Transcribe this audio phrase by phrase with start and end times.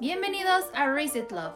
[0.00, 1.54] Bienvenidos a Reset Love.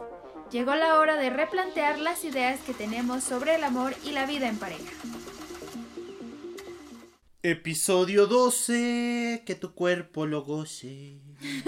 [0.51, 4.49] Llegó la hora de replantear las ideas que tenemos sobre el amor y la vida
[4.49, 4.91] en pareja.
[7.43, 11.19] Episodio 12, que tu cuerpo lo goce.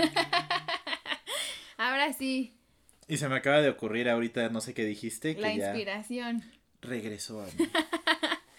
[1.76, 2.54] Ahora sí,
[3.08, 6.42] Y se me acaba de ocurrir ahorita, no sé qué dijiste, que la ya inspiración.
[6.80, 7.52] regresó a mí.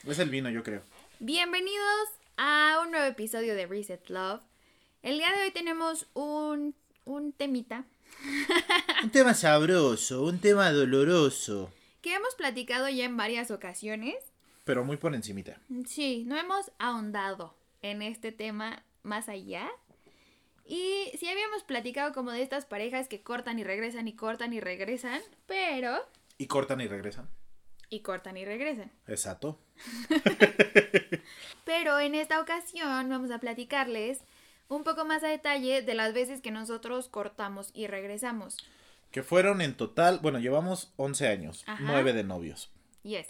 [0.11, 0.81] es el vino, yo creo.
[1.20, 4.41] Bienvenidos a un nuevo episodio de Reset Love.
[5.02, 6.75] El día de hoy tenemos un,
[7.05, 7.85] un temita
[9.03, 11.71] Un tema sabroso, un tema doloroso,
[12.02, 14.16] que hemos platicado ya en varias ocasiones.
[14.63, 15.59] pero muy por encimita.
[15.85, 19.70] Sí, no hemos ahondado en este tema más allá.
[20.66, 24.62] Y sí habíamos platicado como de estas parejas que cortan y regresan y cortan y
[24.62, 25.98] regresan, pero...
[26.38, 27.29] Y cortan y regresan.
[27.90, 28.91] Y cortan y regresan.
[29.07, 29.59] Exacto.
[31.65, 34.21] Pero en esta ocasión vamos a platicarles
[34.70, 38.57] un poco más a detalle de las veces que nosotros cortamos y regresamos.
[39.12, 41.84] Que fueron en total, bueno, llevamos 11 años, Ajá.
[41.85, 42.71] 9 de novios.
[43.04, 43.27] Yes.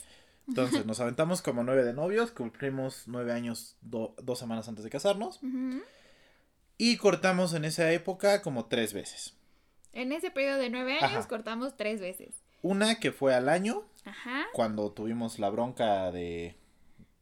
[0.47, 4.89] Entonces nos aventamos como 9 de novios, cumplimos 9 años do- dos semanas antes de
[4.89, 5.39] casarnos.
[6.77, 9.33] Y cortamos en esa época como tres veces.
[9.91, 11.27] En ese periodo de nueve años Ajá.
[11.27, 12.41] cortamos tres veces.
[12.63, 14.45] Una que fue al año, Ajá.
[14.53, 16.55] cuando tuvimos la bronca de...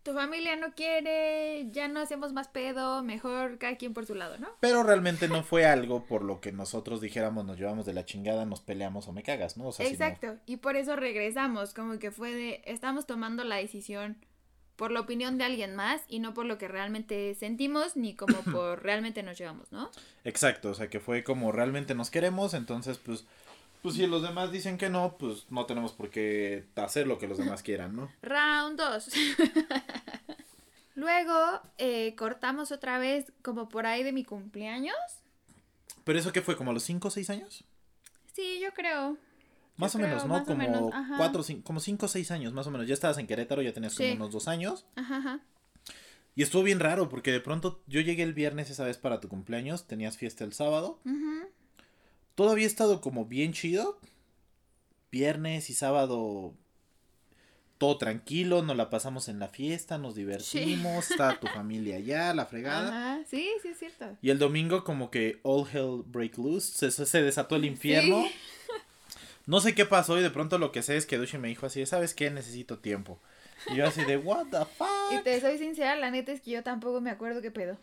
[0.03, 4.38] Tu familia no quiere, ya no hacemos más pedo, mejor cada quien por su lado,
[4.39, 4.49] ¿no?
[4.59, 8.45] Pero realmente no fue algo por lo que nosotros dijéramos nos llevamos de la chingada,
[8.45, 9.67] nos peleamos o me cagas, ¿no?
[9.67, 10.38] O sea, si no- Exacto.
[10.47, 14.17] Y por eso regresamos, como que fue de, estamos tomando la decisión
[14.75, 18.38] por la opinión de alguien más y no por lo que realmente sentimos ni como
[18.52, 19.91] por realmente nos llevamos, ¿no?
[20.23, 23.25] Exacto, o sea que fue como realmente nos queremos, entonces pues...
[23.81, 27.27] Pues si los demás dicen que no, pues no tenemos por qué hacer lo que
[27.27, 28.11] los demás quieran, ¿no?
[28.21, 29.09] Round 2.
[30.95, 34.95] Luego eh, cortamos otra vez como por ahí de mi cumpleaños.
[36.03, 37.63] Pero eso que fue como a los 5 o 6 años?
[38.33, 39.17] Sí, yo creo.
[39.77, 40.33] Más o creo, menos, ¿no?
[40.33, 41.17] más como menos, ajá.
[41.17, 42.88] 4 como 5 o 6 años, más o menos.
[42.88, 44.85] Ya estabas en Querétaro, ya tenías como unos 2 años.
[44.95, 45.39] Ajá, ajá.
[46.35, 49.27] Y estuvo bien raro porque de pronto yo llegué el viernes esa vez para tu
[49.27, 51.00] cumpleaños, tenías fiesta el sábado.
[51.06, 51.47] Ujú.
[52.36, 54.00] Todo había estado como bien chido.
[55.12, 56.53] Viernes y sábado
[57.81, 62.46] todo tranquilo, nos la pasamos en la fiesta, nos divertimos, estaba tu familia allá, la
[62.46, 62.90] fregada.
[63.16, 64.06] Ajá, sí, sí es cierto.
[64.22, 68.22] Y el domingo como que all hell break loose, se, se desató el infierno.
[68.22, 68.31] Sí.
[69.48, 71.66] No sé qué pasó y de pronto lo que sé es que Dushi me dijo
[71.66, 72.30] así, ¿sabes qué?
[72.30, 73.19] Necesito tiempo.
[73.69, 74.89] Y yo así de, what the fuck?
[75.11, 77.77] Y te soy sincera, la neta es que yo tampoco me acuerdo qué pedo.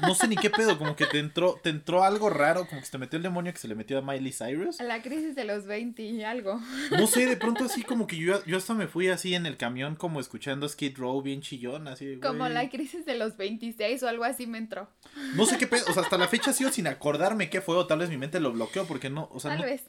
[0.00, 2.80] No, no sé ni qué pedo, como que te entró, te entró algo raro, como
[2.80, 4.80] que se te metió el demonio que se le metió a Miley Cyrus.
[4.80, 6.60] A la crisis de los 20 y algo.
[6.90, 9.56] No sé, de pronto así como que yo, yo hasta me fui así en el
[9.56, 14.02] camión como escuchando Skid Row bien chillón, así de, Como la crisis de los 26
[14.02, 14.88] o algo así me entró.
[15.34, 17.86] No sé qué pedo, o sea, hasta la fecha sigo sin acordarme qué fue o
[17.86, 19.82] tal vez mi mente lo bloqueó porque no, o sea, Tal no, vez.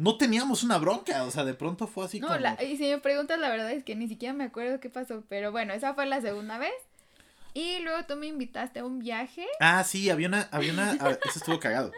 [0.00, 2.40] No teníamos una bronca, o sea, de pronto fue así No, como...
[2.40, 5.22] la- y si me preguntas, la verdad es que ni siquiera me acuerdo qué pasó.
[5.28, 6.72] Pero bueno, esa fue la segunda vez.
[7.52, 9.44] Y luego tú me invitaste a un viaje.
[9.60, 11.92] Ah, sí, había una, había una, a- eso estuvo cagado.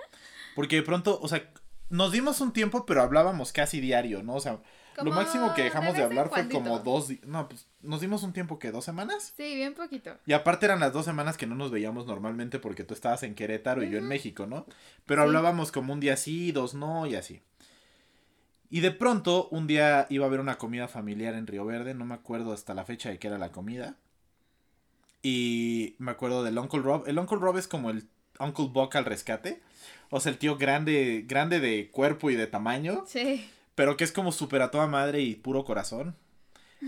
[0.56, 1.48] Porque de pronto, o sea,
[1.90, 4.34] nos dimos un tiempo, pero hablábamos casi diario, ¿no?
[4.34, 4.58] O sea,
[4.96, 8.32] Como lo máximo que dejamos de hablar fue como dos, no, pues nos dimos un
[8.32, 9.32] tiempo que dos semanas.
[9.36, 10.16] Sí, bien poquito.
[10.26, 13.34] Y aparte eran las dos semanas que no nos veíamos normalmente porque tú estabas en
[13.34, 14.08] Querétaro y yo en.
[14.08, 14.66] México, ¿no?
[15.06, 15.26] Pero Sí.
[15.28, 17.42] hablábamos como un día sí, dos no y así.
[18.72, 22.06] Y de pronto, un día iba a haber una comida familiar en Río Verde, no
[22.06, 23.96] me acuerdo hasta la fecha de qué era la comida.
[25.22, 27.06] Y me acuerdo del Uncle Rob.
[27.06, 28.08] El Uncle Rob es como el
[28.40, 29.60] Uncle Buck al rescate.
[30.10, 33.48] O sea, el tío grande, grande de cuerpo y de tamaño, Sí.
[33.74, 36.16] pero que es como súper a toda madre y puro corazón.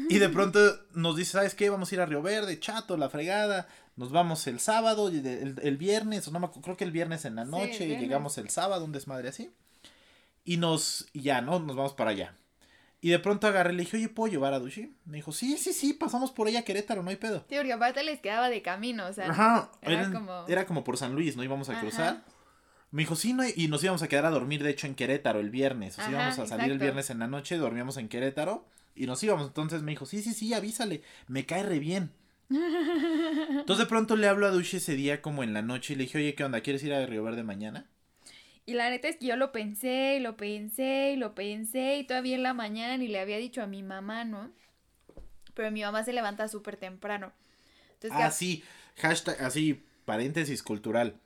[0.08, 0.58] Y de pronto
[0.94, 1.70] nos dice, ¿sabes qué?
[1.70, 3.68] Vamos a ir a Río Verde, chato, la fregada.
[3.94, 7.36] Nos vamos el sábado el, el viernes, o no me creo que el viernes en
[7.36, 9.52] la Sí, noche, y llegamos el sábado, un desmadre así.
[10.44, 11.58] Y nos, y ya, ¿no?
[11.58, 12.36] Nos vamos para allá.
[13.00, 14.94] Y de pronto agarré y le dije, oye, ¿puedo llevar a Dushi?
[15.04, 17.44] Me dijo, sí, sí, sí, pasamos por ella a Querétaro, no hay pedo.
[17.48, 19.30] Sí, porque aparte les quedaba de camino, o sea.
[19.30, 21.44] Ajá, era como- era como por San Luis, ¿no?
[21.44, 21.80] Íbamos a Ajá.
[21.82, 22.24] cruzar.
[22.90, 23.52] Me dijo, sí, no, hay-".
[23.56, 25.94] y nos íbamos a quedar a dormir, de hecho, en Querétaro el viernes.
[25.94, 28.64] O sea, Ajá, íbamos a salir el viernes en la noche, dormíamos en Querétaro
[28.94, 29.48] y nos íbamos.
[29.48, 32.10] Entonces me dijo, sí, sí, sí, avísale, me cae re bien.
[32.50, 36.04] Entonces de pronto le hablo a Dushi ese día como en la noche y le
[36.04, 36.60] dije, oye, ¿qué onda?
[36.60, 37.86] ¿Quieres ir a Río Verde mañana?
[38.66, 42.04] Y la neta es que yo lo pensé, y lo pensé, y lo pensé, y
[42.04, 44.50] todavía en la mañana ni le había dicho a mi mamá, ¿no?
[45.54, 47.32] Pero mi mamá se levanta súper temprano.
[47.94, 48.64] Entonces, Ah, sí,
[48.96, 51.20] hashtag, así, paréntesis cultural.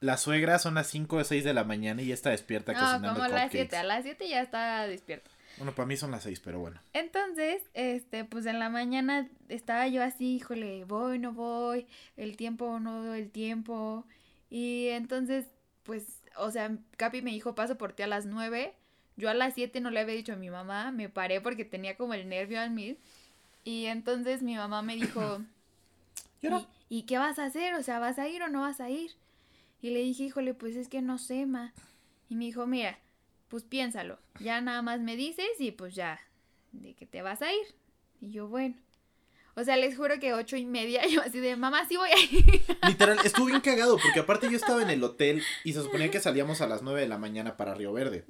[0.00, 2.80] Las suegras son las 5 o 6 de la mañana y ya está despierta no,
[2.80, 3.68] cocinando como a las cupcakes.
[3.68, 5.30] 7, a las 7 ya está despierta.
[5.58, 6.80] Bueno, para mí son las 6, pero bueno.
[6.94, 11.86] Entonces, este, pues en la mañana estaba yo así, híjole, voy, no voy,
[12.16, 14.06] el tiempo, no el tiempo.
[14.50, 15.46] Y entonces,
[15.84, 18.74] pues o sea, Capi me dijo, paso por ti a las nueve.
[19.16, 21.96] Yo a las siete no le había dicho a mi mamá, me paré porque tenía
[21.96, 22.98] como el nervio al mil.
[23.64, 25.42] Y entonces mi mamá me dijo,
[26.40, 26.66] ¿Y ahora?
[26.88, 27.74] ¿Y, ¿y qué vas a hacer?
[27.74, 29.12] O sea, ¿vas a ir o no vas a ir?
[29.80, 31.72] Y le dije, híjole, pues es que no sé, ma.
[32.28, 32.98] Y me dijo, mira,
[33.48, 34.18] pues piénsalo.
[34.40, 36.20] Ya nada más me dices y pues ya,
[36.72, 37.66] de que te vas a ir.
[38.20, 38.76] Y yo, bueno.
[39.54, 42.18] O sea, les juro que ocho y media, yo así de, mamá, sí voy a
[42.18, 42.62] ir.
[42.88, 46.20] Literal, estuvo bien cagado porque aparte yo estaba en el hotel y se suponía que
[46.20, 48.24] salíamos a las 9 de la mañana para Río Verde.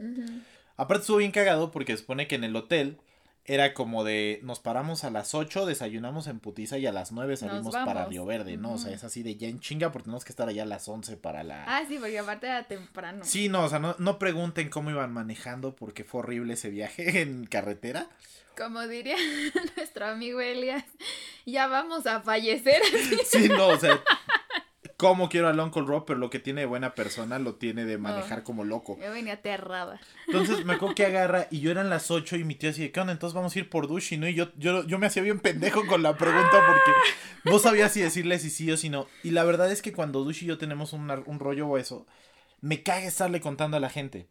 [0.77, 2.99] Aparte estuvo bien cagado porque se supone que en el hotel
[3.45, 7.37] era como de nos paramos a las 8, desayunamos en Putiza y a las 9
[7.37, 8.07] salimos para.
[8.07, 8.73] Río Verde, ¿no?
[8.73, 10.89] O sea, es así de ya en chinga porque tenemos que estar allá a las
[10.89, 11.65] 11 para la...
[11.67, 13.25] Ah, sí, porque aparte era temprano.
[13.25, 17.21] Sí, no, o sea, no, no pregunten cómo iban manejando porque fue horrible ese viaje
[17.23, 18.09] en carretera.
[18.57, 19.17] Como diría
[19.77, 20.85] nuestro amigo Elias,
[21.47, 22.83] ya vamos a fallecer.
[23.25, 24.01] Sí, no, o sea,
[24.97, 27.99] como quiero al Uncle Rob, pero lo que tiene de buena persona lo tiene de
[27.99, 28.99] manejar como loco.
[29.03, 30.01] Yo venía aterrada.
[30.27, 32.93] Entonces me acuerdo que agarra y yo eran las 8 y mi tía así de,
[32.93, 33.13] ¿qué onda?
[33.13, 34.29] Entonces vamos a ir por Dushi, ¿no?
[34.29, 36.93] Y yo, yo, yo me hacía bien pendejo con la pregunta porque
[37.51, 39.09] no sabía si decirle si sí o si no.
[39.25, 42.07] Y la verdad es que cuando Dushi y yo tenemos una- un rollo o eso,
[42.61, 44.29] me caga estarle contando a la gente.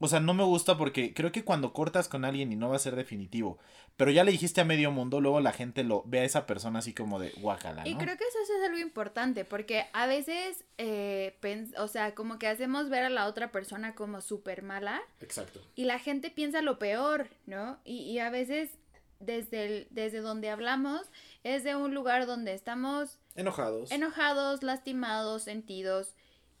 [0.00, 2.76] O sea, no me gusta porque creo que cuando cortas con alguien y no va
[2.76, 3.58] a ser definitivo,
[3.96, 6.78] pero ya le dijiste a medio mundo, luego la gente lo ve a esa persona
[6.78, 7.90] así como de guacala, ¿no?
[7.90, 11.36] Y creo que eso es algo importante, porque a veces, eh,
[11.78, 15.60] o sea, como que hacemos ver a la otra persona como súper mala Exacto.
[15.74, 17.80] y la gente piensa lo peor, ¿no?
[17.84, 18.70] Y, y a veces
[19.18, 21.02] desde, el- desde donde hablamos
[21.42, 23.90] es de un lugar donde estamos Enojados.
[23.90, 26.14] enojados, lastimados, sentidos.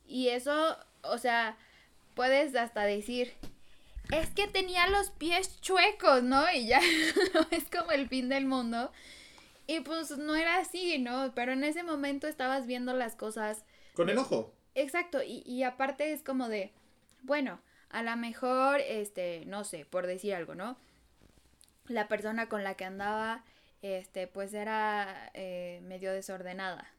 [0.04, 1.56] Y eso, o sea,
[2.18, 3.32] puedes hasta decir,
[4.10, 6.50] es que tenía los pies chuecos, ¿no?
[6.52, 6.80] Y ya
[7.34, 8.90] no es como el fin del mundo.
[9.68, 11.30] Y pues no era así, ¿no?
[11.36, 13.64] Pero en ese momento estabas viendo las cosas.
[13.94, 14.52] Con enojo.
[14.74, 16.72] Exacto, y, y aparte es como de,
[17.22, 20.76] bueno, a lo mejor, este, no sé, por decir algo, ¿no?
[21.86, 23.44] La persona con la que andaba,
[23.80, 26.90] este, pues era eh, medio desordenada.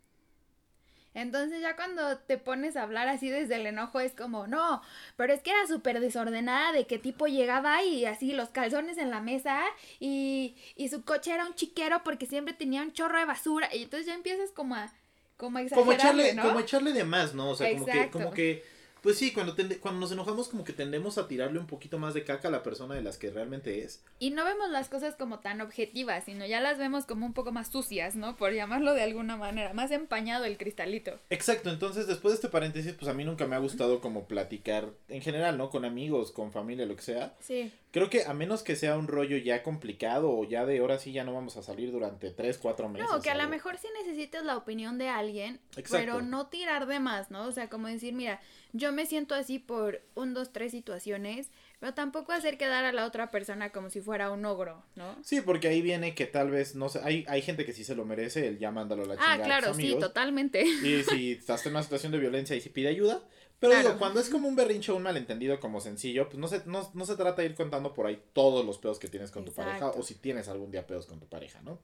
[1.14, 4.82] Entonces ya cuando te pones a hablar así desde el enojo es como, no,
[5.16, 9.10] pero es que era súper desordenada de qué tipo llegaba y así los calzones en
[9.10, 9.64] la mesa
[10.00, 13.84] y, y su coche era un chiquero porque siempre tenía un chorro de basura y
[13.84, 14.92] entonces ya empiezas como a,
[15.36, 16.44] como a como echarle, ¿no?
[16.44, 17.50] como echarle de más, ¿no?
[17.50, 18.64] O sea, como que, como que,
[19.02, 22.14] pues sí, cuando, tende- cuando nos enojamos como que tendemos a tirarle un poquito más
[22.14, 24.04] de caca a la persona de las que realmente es.
[24.20, 27.52] Y no vemos las cosas como tan objetivas, sino ya las vemos como un poco
[27.52, 28.36] más sucias, ¿no?
[28.36, 31.20] Por llamarlo de alguna manera, más empañado el cristalito.
[31.30, 34.90] Exacto, entonces después de este paréntesis, pues a mí nunca me ha gustado como platicar
[35.08, 35.70] en general, ¿no?
[35.70, 37.36] Con amigos, con familia, lo que sea.
[37.40, 37.72] Sí.
[37.92, 41.12] Creo que a menos que sea un rollo ya complicado o ya de ahora sí
[41.12, 43.10] ya no vamos a salir durante 3, 4 meses.
[43.10, 45.98] No, que a lo mejor sí necesitas la opinión de alguien, Exacto.
[45.98, 47.46] pero no tirar de más, ¿no?
[47.46, 48.40] O sea, como decir, mira,
[48.74, 51.50] yo me siento así por un, dos, tres situaciones,
[51.80, 55.18] pero tampoco hacer quedar a la otra persona como si fuera un ogro, ¿no?
[55.24, 57.96] Sí, porque ahí viene que tal vez, no sé, hay, hay gente que sí se
[57.96, 60.62] lo merece, el ya mándalo a la chingada Ah, claro, sí, totalmente.
[60.62, 63.24] Y si estás en una situación de violencia y si pide ayuda.
[63.60, 63.88] Pero Claro.
[63.90, 66.90] digo, cuando es como un berrinche o un malentendido como sencillo, pues no se, no,
[66.94, 69.52] no se trata de ir contando por ahí todos los pedos que tienes con tu
[69.54, 71.80] pareja o si tienes algún día pedos con tu pareja, ¿no?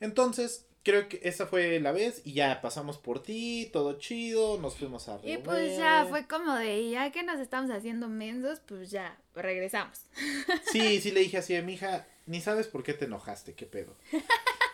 [0.00, 4.76] Entonces, creo que esa fue la vez y ya pasamos por ti, todo chido, nos
[4.76, 8.60] fuimos a Y Río pues ya fue como de, ya que nos estamos haciendo mensos,
[8.60, 10.02] pues ya, regresamos.
[10.70, 13.66] Sí, sí le dije así de mi hija, ni sabes por qué te enojaste, qué
[13.66, 13.96] pedo.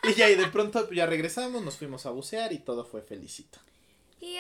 [0.07, 3.59] Y ya, y de pronto ya regresamos, nos fuimos a bucear y todo fue felicito.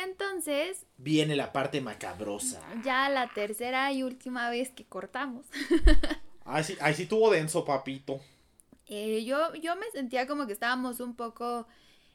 [0.05, 2.61] Entonces, Viene la parte macabrosa.
[2.85, 5.47] ya la tercera y última vez que cortamos.
[6.47, 8.21] Ay, sí, ay, sí tuvo denso, papito.
[8.87, 11.67] Eh, yo, yo me sentía como que estábamos un poco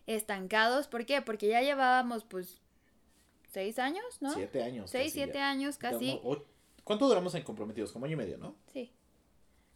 [0.06, 0.88] estancados.
[0.88, 1.22] ¿Por qué?
[1.24, 2.62] Porque ya llevábamos pues
[3.52, 4.32] seis años, ¿no?
[4.32, 4.92] Siete años.
[4.92, 5.50] Seis, siete ya.
[5.50, 6.20] años casi.
[6.84, 7.92] ¿Cuánto duramos en comprometidos?
[7.92, 8.56] Como año y medio, ¿no?
[8.72, 8.94] Sí.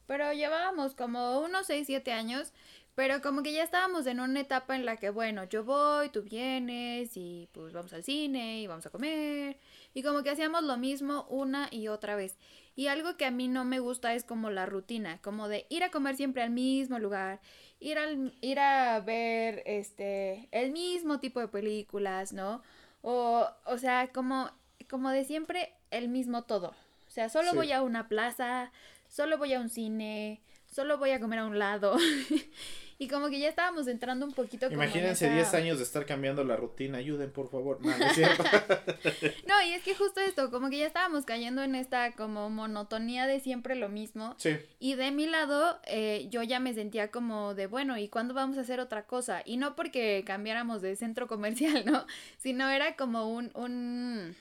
[0.06, 2.54] Pero llevábamos como unos seis, siete años.
[2.96, 6.22] Pero como que ya estábamos en una etapa en la que, bueno, yo voy, tú
[6.22, 9.58] vienes y pues vamos al cine y vamos a comer.
[9.96, 12.38] Y como que hacíamos lo mismo una y otra vez.
[12.76, 15.84] Y algo que a mí no me gusta es como la rutina, como de ir
[15.84, 17.40] a comer siempre al mismo lugar,
[17.80, 22.62] ir, al, ir a ver este el mismo tipo de películas, ¿no?
[23.02, 24.52] O, o sea, como,
[24.90, 26.70] como de siempre el mismo todo.
[27.08, 27.56] O sea, solo Sí.
[27.56, 28.72] voy a una plaza,
[29.08, 31.96] solo voy a un cine, solo voy a comer a un lado.
[33.00, 35.84] y como que ya estábamos entrando un poquito como en Imagínense esa- 10 años de
[35.84, 36.98] estar cambiando la rutina.
[37.00, 37.80] Ayuden, por favor.
[37.82, 38.44] No, no es cierto.
[39.48, 43.28] No, y es que justo esto, como que ya estábamos cayendo en esta como monotonía
[43.28, 44.36] de siempre lo mismo.
[44.38, 44.58] sí.
[44.80, 48.58] Y de mi lado, eh, yo ya me sentía como de, bueno, ¿y cuándo vamos
[48.58, 49.42] a hacer otra cosa?
[49.46, 52.06] Y no porque cambiáramos de centro comercial, ¿no?
[52.38, 54.36] Sino era como un, un,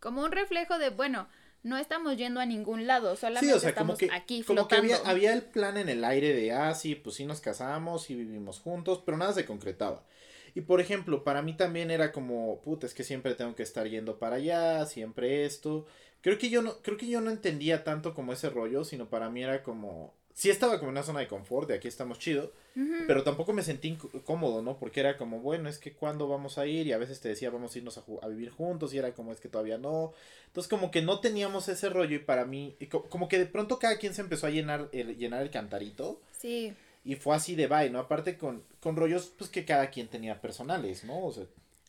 [0.00, 1.28] como un reflejo de, bueno,
[1.66, 4.68] no estamos yendo a ningún lado, Sí, solamente o sea, estamos como que, aquí como
[4.68, 4.94] que flotando.
[4.94, 8.14] había, había el plan en el aire de, ah, sí, pues sí nos casamos y
[8.14, 10.04] vivimos juntos, pero nada se concretaba.
[10.54, 13.86] Y por ejemplo, para mí también era como, puta, es que siempre tengo que estar
[13.88, 15.86] yendo para allá, siempre esto.
[16.22, 19.30] Creo que yo no, creo que yo no entendía tanto como ese rollo, sino para
[19.30, 22.52] mí era como, sí estaba como en una zona de confort, de aquí estamos chido,
[23.06, 24.78] pero tampoco me sentí cómodo, ¿no?
[24.78, 27.50] Porque era como, bueno, es que cuándo vamos a ir y a veces te decía,
[27.50, 30.12] vamos a irnos a, vivir juntos y era como, es que todavía no.
[30.48, 33.46] Entonces como que no teníamos ese rollo y para mí, y co- como que de
[33.46, 37.54] pronto cada quien se empezó a llenar el, llenar el cantarito Sí, y fue así
[37.54, 38.00] de bye, ¿no?
[38.00, 41.24] Aparte con, con rollos, pues que cada quien tenía personales, ¿no?
[41.24, 41.44] O sea,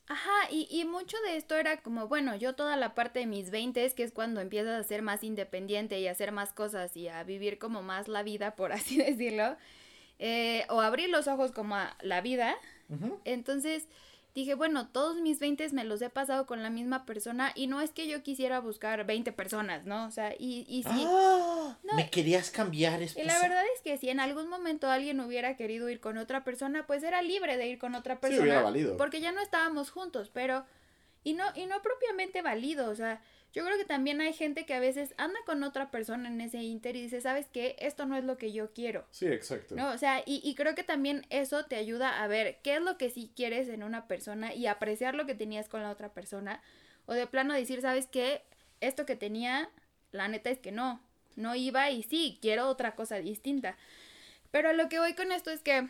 [0.10, 3.52] Ajá, y, y mucho de esto era como, bueno, yo toda la parte de mis
[3.52, 7.10] 20 que es cuando empiezas a ser más independiente y a hacer más cosas y
[7.10, 9.58] a vivir como más la vida, por así decirlo,
[10.20, 12.56] eh, o abrir los ojos como a la vida.
[12.90, 13.20] ujú.
[13.26, 13.88] Entonces
[14.36, 17.82] dije, bueno, todos mis 20 me los he pasado con la misma persona y no
[17.82, 20.06] es que yo quisiera buscar 20 personas, ¿no?
[20.06, 21.06] O sea, y, y sí.
[21.08, 21.78] ¡Ah!
[21.84, 23.26] No, me querías cambiar, Y esposa.
[23.26, 26.86] la verdad es que si en algún momento alguien hubiera querido ir con otra persona,
[26.86, 28.44] pues era libre de ir con otra Sí, persona.
[28.44, 28.98] hubiera valido.
[28.98, 30.66] Porque ya no estábamos juntos, pero...
[31.24, 33.22] Y no, y no propiamente válido, o sea,
[33.54, 36.62] yo creo que también hay gente que a veces anda con otra persona en ese
[36.62, 37.76] inter y dice, ¿sabes qué?
[37.80, 39.06] Esto no es lo que yo quiero.
[39.12, 39.76] Sí, exacto.
[39.76, 39.92] ¿No?
[39.92, 42.98] O sea, y, y creo que también eso te ayuda a ver qué es lo
[42.98, 46.62] que sí quieres en una persona y apreciar lo que tenías con la otra persona.
[47.06, 48.44] O de plano decir, ¿sabes qué?
[48.82, 49.70] Esto que tenía,
[50.12, 51.02] la neta es que no.
[51.36, 53.78] No iba y sí, quiero otra cosa distinta.
[54.52, 55.88] Pero lo que voy con esto es que,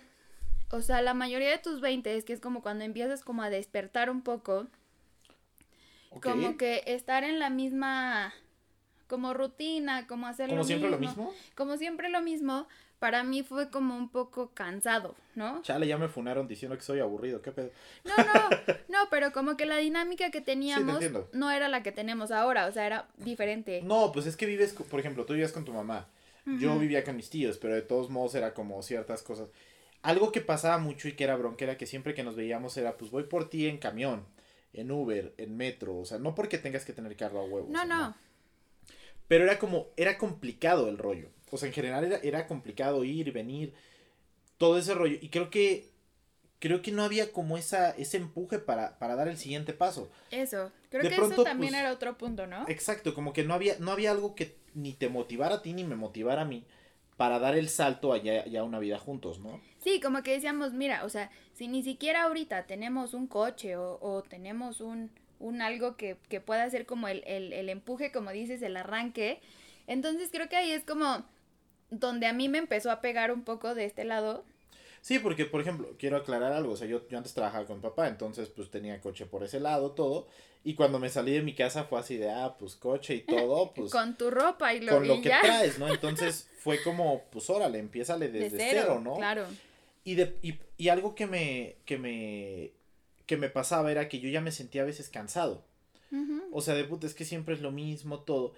[0.72, 3.50] o sea, la mayoría de tus 20 es que es como cuando empiezas como a
[3.50, 4.68] despertar un poco,
[6.22, 8.34] Como que estar en la misma,
[9.08, 11.26] como rutina, como hacer ¿Como lo siempre lo mismo.
[11.26, 11.40] mismo?
[11.56, 12.68] Como siempre lo mismo,
[13.00, 15.62] para mí fue como un poco cansado, ¿no?
[15.62, 17.70] Chale, ya me funaron diciendo que soy aburrido, ¿qué pedo?
[18.04, 18.50] No, no,
[18.90, 21.00] no, pero como que la dinámica que teníamos
[21.34, 23.82] no era la que tenemos ahora, o sea, era diferente.
[23.84, 26.08] No, pues es que vives, por ejemplo, tú vivías con tu mamá.
[26.60, 29.50] Yo vivía con mis tíos, pero de todos modos era como ciertas cosas.
[30.02, 32.96] Algo que pasaba mucho y que era bronca era que siempre que nos veíamos era,
[32.96, 34.26] pues voy por ti en camión,
[34.74, 37.68] en Uber, en metro, o sea, no porque tengas que tener carro a huevo.
[37.68, 38.16] o No, no.
[39.28, 41.30] Pero era como, era complicado el rollo.
[41.52, 43.74] O sea, en general era, era complicado ir, venir,
[44.58, 45.18] todo ese rollo.
[45.22, 45.90] Y creo que,
[46.60, 50.10] creo que no había como esa, ese empuje para, para dar el siguiente paso.
[50.32, 52.66] Eso, creo De que pronto, eso también pues, era otro punto, ¿no?
[52.68, 55.84] Exacto, como que no había, no había algo que ni te motivara a ti ni
[55.84, 56.66] me motivara a mí
[57.18, 59.60] para dar el salto allá ya una vida juntos, ¿no?
[59.88, 63.98] Sí, como que decíamos, mira, o sea, si ni siquiera ahorita tenemos un coche o,
[64.02, 68.32] o tenemos un, un algo que, que pueda ser como el, el, el empuje, como
[68.32, 69.40] dices, el arranque,
[69.88, 71.24] entonces creo que ahí es como
[71.90, 74.44] donde a mí me empezó a pegar un poco de este lado.
[75.00, 78.10] Sí, porque, por ejemplo, quiero aclarar algo, o sea, yo, yo antes trabajaba con papá,
[78.10, 80.28] entonces pues tenía coche por ese lado, todo,
[80.66, 83.72] y cuando me salí de mi casa fue así de, ah, pues coche y todo,
[83.76, 85.88] pues con tu ropa y lo, con y lo que traes, ¿no?
[85.88, 89.16] Entonces fue como, pues órale, empiézale de desde cero, cero, ¿no?
[89.16, 89.46] Claro.
[90.08, 92.72] Y, de, y, y algo que me, que me,
[93.26, 95.66] que me pasaba era que yo ya me sentía a veces cansado.
[96.54, 98.54] O sea, de puta, es que siempre es lo mismo, todo.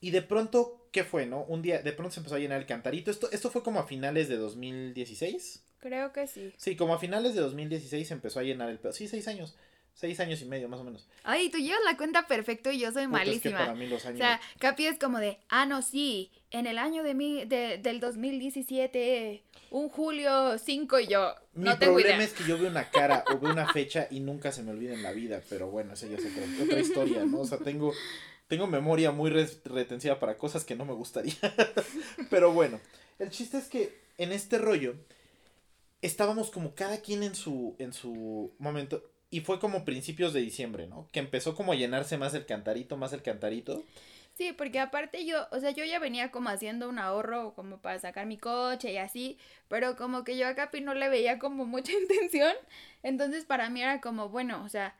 [0.00, 1.44] Y de pronto, ¿qué fue, no?
[1.44, 3.12] Un día, de pronto se empezó a llenar el cantarito.
[3.12, 5.62] Esto, esto fue como a finales de 2016.
[5.78, 6.52] Creo que sí.
[6.56, 8.80] Sí, como a finales de 2016 se empezó a llenar el...
[8.92, 9.54] Sí, seis años.
[9.94, 11.08] Seis años y medio, más o menos.
[11.24, 13.58] Ay, tú llevas la cuenta perfecto y yo soy Puta, es que malísima.
[13.58, 14.18] para mí los O años...
[14.18, 18.00] sea, Capi es como de, ah, no, sí, en el año de mi, de, del
[18.00, 22.26] 2017, un julio 5 y yo, Mi no tengo problema idea.
[22.26, 24.94] es que yo veo una cara o veo una fecha y nunca se me olvida
[24.94, 27.40] en la vida, pero bueno, esa ya es otra, otra historia, ¿no?
[27.40, 27.92] O sea, tengo,
[28.46, 31.34] tengo memoria muy retentiva para cosas que no me gustaría.
[32.30, 32.80] pero bueno,
[33.18, 34.94] el chiste es que en este rollo
[36.00, 40.86] estábamos como cada quien en su, en su momento y fue como principios de diciembre,
[40.86, 41.06] ¿no?
[41.12, 43.84] Que empezó como a llenarse más el cantarito, más el cantarito.
[44.38, 47.98] Sí, porque aparte yo, o sea, yo ya venía como haciendo un ahorro como para
[47.98, 51.66] sacar mi coche y así, pero como que yo a Capi no le veía como
[51.66, 52.52] mucha intención,
[53.02, 54.96] entonces para mí era como, bueno, o sea,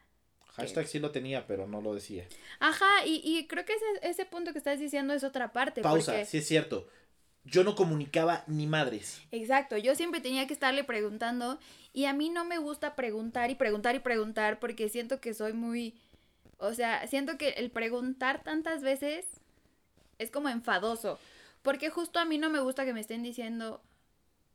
[0.56, 2.26] Hashtag sí lo tenía, pero no lo decía.
[2.58, 5.82] ajá, y, y creo que ese, ese punto que estás diciendo es otra parte.
[5.82, 6.88] Pausa, porque- sí es cierto.
[7.44, 9.22] Yo no comunicaba ni madres.
[9.30, 11.60] Exacto, yo siempre tenía que estarle preguntando
[11.92, 15.52] y a mí no me gusta preguntar y preguntar y preguntar porque siento que soy
[15.52, 15.94] muy,
[16.58, 19.26] o sea, siento que el preguntar tantas veces
[20.18, 21.18] es como enfadoso,
[21.62, 23.82] porque justo a mí no me gusta que me estén diciendo,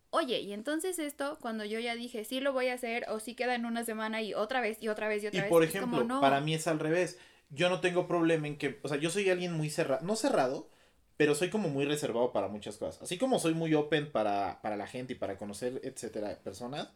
[0.10, 3.36] oye, y entonces esto, cuando yo ya dije, sí lo voy a hacer o sí
[3.36, 5.50] queda en una semana y otra vez y otra vez y Y otra vez.
[5.50, 6.22] por es como, ejemplo, no.
[6.22, 7.17] para mí es al revés.
[7.50, 10.69] Yo no tengo problema en que, o sea, yo soy alguien muy cerrado, no cerrado,
[11.17, 13.01] pero soy como muy reservado para muchas cosas.
[13.03, 16.89] Así como soy muy open para, para la gente y para conocer, etcétera, personas.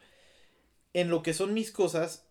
[0.93, 2.26] En lo que son mis cosas,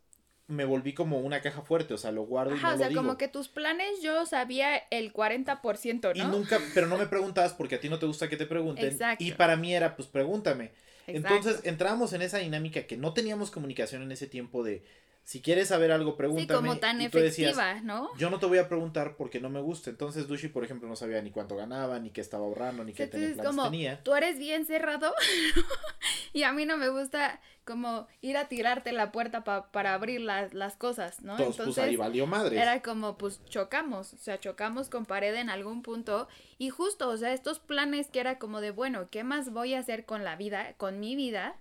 [0.48, 2.86] me volví como una caja fuerte, o sea, lo guardo y Ajá, no o sea,
[2.86, 3.02] lo digo.
[3.02, 6.24] como que tus planes yo sabía el 40%, ¿no?
[6.24, 8.86] Y nunca, pero no me preguntabas porque a ti no te gusta que te pregunten.
[8.86, 9.24] Exacto.
[9.24, 10.70] Y para mí era, pues pregúntame.
[11.08, 11.36] Exacto.
[11.36, 14.82] Entonces entramos en esa dinámica que no teníamos comunicación en ese tiempo de,
[15.28, 16.68] si quieres saber algo, Sí, pregúntame.
[16.68, 18.16] como tan y tú decías, efectiva, ¿no?
[18.16, 19.90] yo no te voy a preguntar porque no me gusta.
[19.90, 23.08] Entonces Dushi, por ejemplo, no sabía ni cuánto ganaba, ni qué estaba ahorrando, ni qué
[23.08, 24.00] tenía planes como tenía.
[24.04, 25.12] tú eres bien cerrado
[26.32, 30.20] y a mí no me gusta como ir a tirarte la puerta pa- para abrir
[30.20, 31.32] las, las cosas, ¿no?
[31.32, 32.60] Entonces, pues ahí valió madre.
[32.60, 36.28] era como pues chocamos, o sea, chocamos con pared en algún punto
[36.58, 39.80] y justo, o sea, estos planes que era como de, bueno, ¿qué más voy a
[39.80, 41.56] hacer con la vida, con mi vida?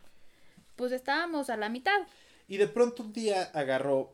[0.76, 2.00] Pues estábamos a la mitad.
[2.48, 4.14] Y de pronto un día agarró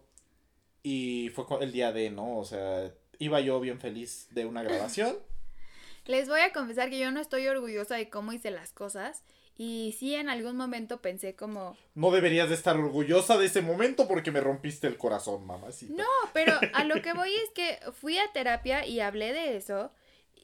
[0.84, 2.38] y fue el día de, ¿no?
[2.38, 5.18] O sea, iba yo bien feliz de una grabación.
[6.06, 9.24] Les voy a confesar que yo no estoy orgullosa de cómo hice las cosas
[9.58, 14.08] y sí en algún momento pensé como, No deberías de estar orgullosa de ese momento
[14.08, 15.94] porque me rompiste el corazón, mamacita.
[15.96, 19.92] No, pero a lo que voy es que fui a terapia y hablé de eso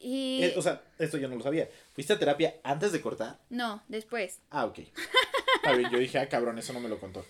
[0.00, 0.44] y...
[0.44, 1.68] Eh, o sea, esto yo no lo sabía.
[1.92, 3.40] ¿Fuiste a terapia antes de cortar?
[3.50, 4.38] No, después.
[4.50, 4.78] Ah, ok.
[5.64, 7.24] A ver, yo dije, ah, cabrón, eso no me lo contó.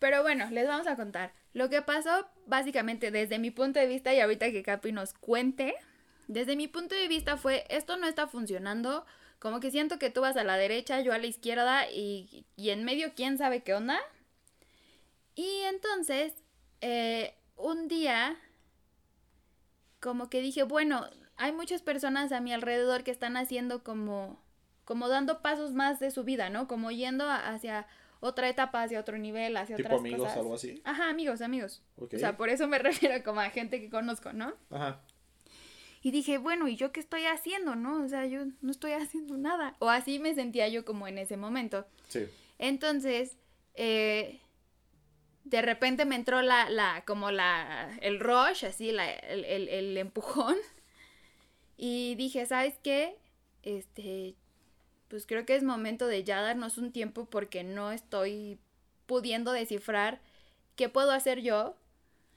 [0.00, 1.32] Pero bueno, les vamos a contar.
[1.52, 5.76] Lo que pasó básicamente desde mi punto de vista y ahorita que Capi nos cuente,
[6.26, 9.04] desde mi punto de vista fue, esto no está funcionando,
[9.38, 12.70] como que siento que tú vas a la derecha, yo a la izquierda y, y
[12.70, 14.00] en medio quién sabe qué onda.
[15.34, 16.34] Y entonces,
[16.80, 18.36] eh, un día,
[20.00, 24.42] como que dije, bueno, hay muchas personas a mi alrededor que están haciendo como,
[24.84, 26.68] como dando pasos más de su vida, ¿no?
[26.68, 27.86] Como yendo hacia
[28.20, 30.36] otra etapa, hacia otro nivel, hacia Tipo otras amigos, cosas.
[30.36, 30.80] algo así.
[30.84, 31.82] Ajá, amigos, amigos.
[31.96, 34.54] O sea, por eso me refiero como a gente que conozco, ¿no?
[34.70, 35.00] Ajá.
[36.02, 38.02] Y dije, bueno, ¿y yo qué estoy haciendo, no?
[38.02, 39.76] O sea, yo no estoy haciendo nada.
[39.80, 41.86] O así me sentía yo como en ese momento.
[42.08, 42.26] Sí.
[42.58, 43.36] Entonces,
[43.74, 44.40] eh,
[45.44, 49.96] de repente me entró la, la, como la, el rush, así, la, el, el, el
[49.98, 50.56] empujón.
[51.82, 53.16] Y dije, ¿sabes qué?
[53.62, 54.34] Este,
[55.10, 58.58] pues creo que es momento de ya darnos un tiempo porque no estoy
[59.06, 60.20] pudiendo descifrar
[60.76, 61.76] qué puedo hacer yo,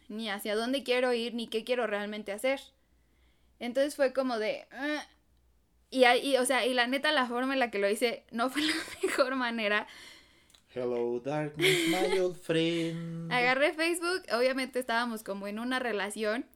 [0.10, 2.60] ni hacia dónde quiero ir, ni qué quiero realmente hacer.
[3.60, 4.66] Entonces fue como de...
[4.72, 5.06] "Ah".
[5.92, 8.50] Y, ahí, o sea, y la neta, la forma en la que lo hice no
[8.50, 9.88] fue la mejor manera.
[10.74, 13.32] Hello, darkness, my old friend.
[13.32, 16.48] Agarré Facebook, obviamente estábamos como en una relación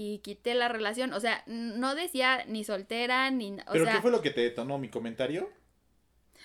[0.00, 1.12] y quité la relación.
[1.12, 3.54] O sea, no decía ni soltera ni...
[3.66, 5.50] O ¿Pero sea, qué fue lo que te detonó mi comentario?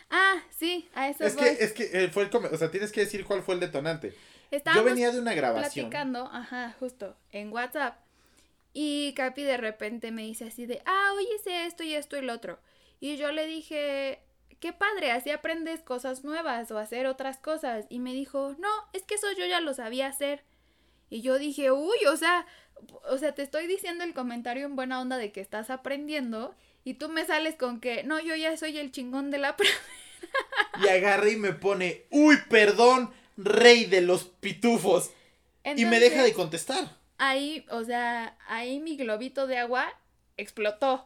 [0.10, 1.44] Ah, sí, a eso Es voy.
[1.44, 3.60] que, es que eh, fue el come- o sea, tienes que decir cuál fue el
[3.62, 4.16] detonante.
[4.50, 5.86] Estábamos Yo venía de una grabación.
[5.90, 8.00] platicando, ajá, justo, en WhatsApp.
[8.74, 12.22] Y Capi de repente me dice así de, ah, oye, hice esto y esto y
[12.24, 12.60] lo otro.
[13.00, 14.20] Y yo le dije,
[14.60, 17.86] qué padre, así aprendes cosas nuevas o hacer otras cosas.
[17.90, 20.44] Y me dijo, no, es que eso yo ya lo sabía hacer.
[21.10, 22.48] Y yo dije, uy, o sea,
[23.10, 26.56] o sea, te estoy diciendo el comentario en buena onda de que estás aprendiendo.
[26.84, 29.56] Y tú me sales con que, no, yo ya soy el chingón de la...
[29.58, 29.76] prueba".
[30.84, 35.12] Y agarré y me pone, uy, perdón, rey de los pitufos.
[35.64, 36.98] y me deja de contestar.
[37.18, 39.88] ahí, o sea, ahí mi globito de agua
[40.38, 41.06] explotó.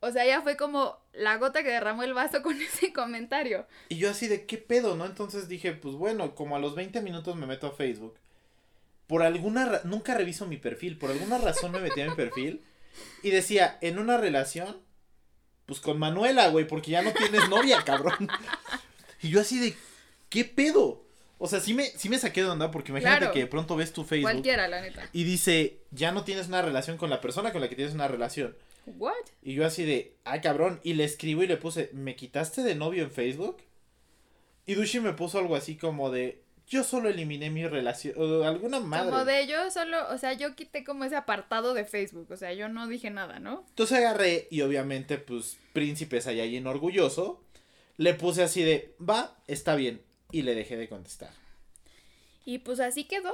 [0.00, 3.66] O sea, ya fue como la gota que derramó el vaso con ese comentario.
[3.88, 5.04] Y yo así de, ¿qué pedo, no?
[5.04, 8.16] Entonces dije, pues bueno, como a los 20 minutos me meto a Facebook.
[9.08, 12.62] Por alguna ra- nunca reviso mi perfil, por alguna razón me metí a mi perfil
[13.24, 14.76] y decía, en una relación,
[15.66, 18.28] pues con Manuela, güey, porque ya no tienes novia, cabrón.
[19.22, 19.74] Y yo así de,
[20.28, 21.04] ¿qué pedo?
[21.38, 23.32] O sea, sí me, sí me saqué de onda porque imagínate Claro.
[23.32, 25.08] que de pronto ves tu Facebook Cualquiera, la neta.
[25.12, 28.08] y dice, ya no tienes una relación con la persona con la que tienes una
[28.08, 28.56] relación.
[28.86, 29.12] ¿What?
[29.42, 32.74] Y yo así de, ay cabrón, y le escribo y le puse, ¿me quitaste de
[32.74, 33.58] novio en Facebook?
[34.66, 38.78] Y Dushi me puso algo así como de, yo solo eliminé mi relación, o alguna
[38.78, 39.10] madre.
[39.10, 42.30] Como de yo solo, o sea, yo quité como ese apartado de Facebook.
[42.30, 43.64] O sea, yo no dije nada, ¿no?
[43.70, 47.42] Entonces agarré y obviamente, pues, príncipe Saiyajin orgulloso,
[47.96, 51.30] le puse así de, va, está bien, y le dejé de contestar.
[52.44, 53.32] Y pues así quedó.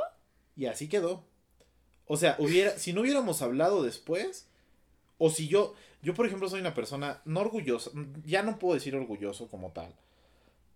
[0.56, 1.24] Y así quedó.
[2.06, 4.48] O sea, hubiera, si no hubiéramos hablado después,
[5.18, 7.90] o si yo, yo por ejemplo soy una persona no orgullosa,
[8.24, 9.94] ya no puedo decir orgulloso como tal,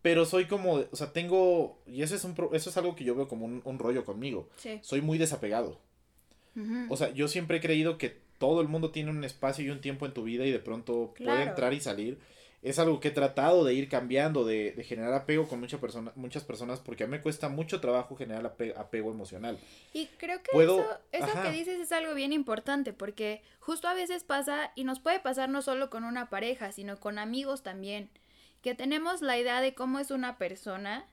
[0.03, 3.15] pero soy como, o sea, tengo, y eso es, un, eso es algo que yo
[3.15, 4.79] veo como un, un rollo conmigo, Sí.
[4.83, 5.79] soy muy desapegado.
[6.89, 9.81] O sea, yo siempre he creído que todo el mundo tiene un espacio y un
[9.81, 12.19] tiempo en tu vida y de pronto puede entrar y salir.
[12.63, 16.11] Es algo que he tratado de ir cambiando, de, de generar apego con mucha persona,
[16.17, 19.57] muchas personas, porque a mí me cuesta mucho trabajo generar ape- apego emocional.
[19.93, 20.81] Y creo que Puedo-
[21.13, 24.99] eso, eso que dices es algo bien importante, porque justo a veces pasa, y nos
[24.99, 28.11] puede pasar no solo con una pareja, sino con amigos también,
[28.69, 31.07] que tenemos la idea de cómo es una persona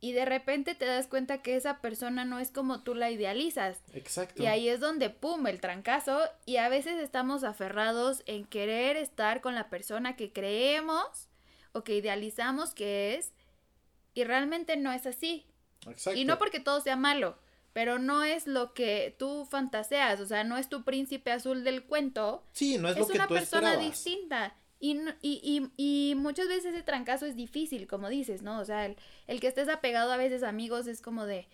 [0.00, 3.82] y de repente te das cuenta que esa persona no es como tú la idealizas.
[3.92, 4.42] Exacto.
[4.42, 6.20] Y ahí es donde, ¡pum!, el trancazo.
[6.44, 11.28] Y a veces estamos aferrados en querer estar con la persona que creemos
[11.70, 13.32] o que idealizamos que es.
[14.14, 15.46] Y realmente no es así.
[15.86, 16.18] Exacto.
[16.18, 17.38] Y no porque todo sea malo,
[17.72, 20.18] pero no es lo que tú fantaseas.
[20.18, 22.44] O sea, no es tu príncipe azul del cuento.
[22.52, 24.04] Sí, no es, Es, lo que una tú persona esperabas.
[24.04, 24.56] distinta.
[24.80, 25.40] Y, no- y,
[25.76, 28.60] y, y muchas veces ese trancazo es difícil, como dices, ¿no?
[28.60, 31.48] O sea, el, el que estés apegado a veces a amigos es como de,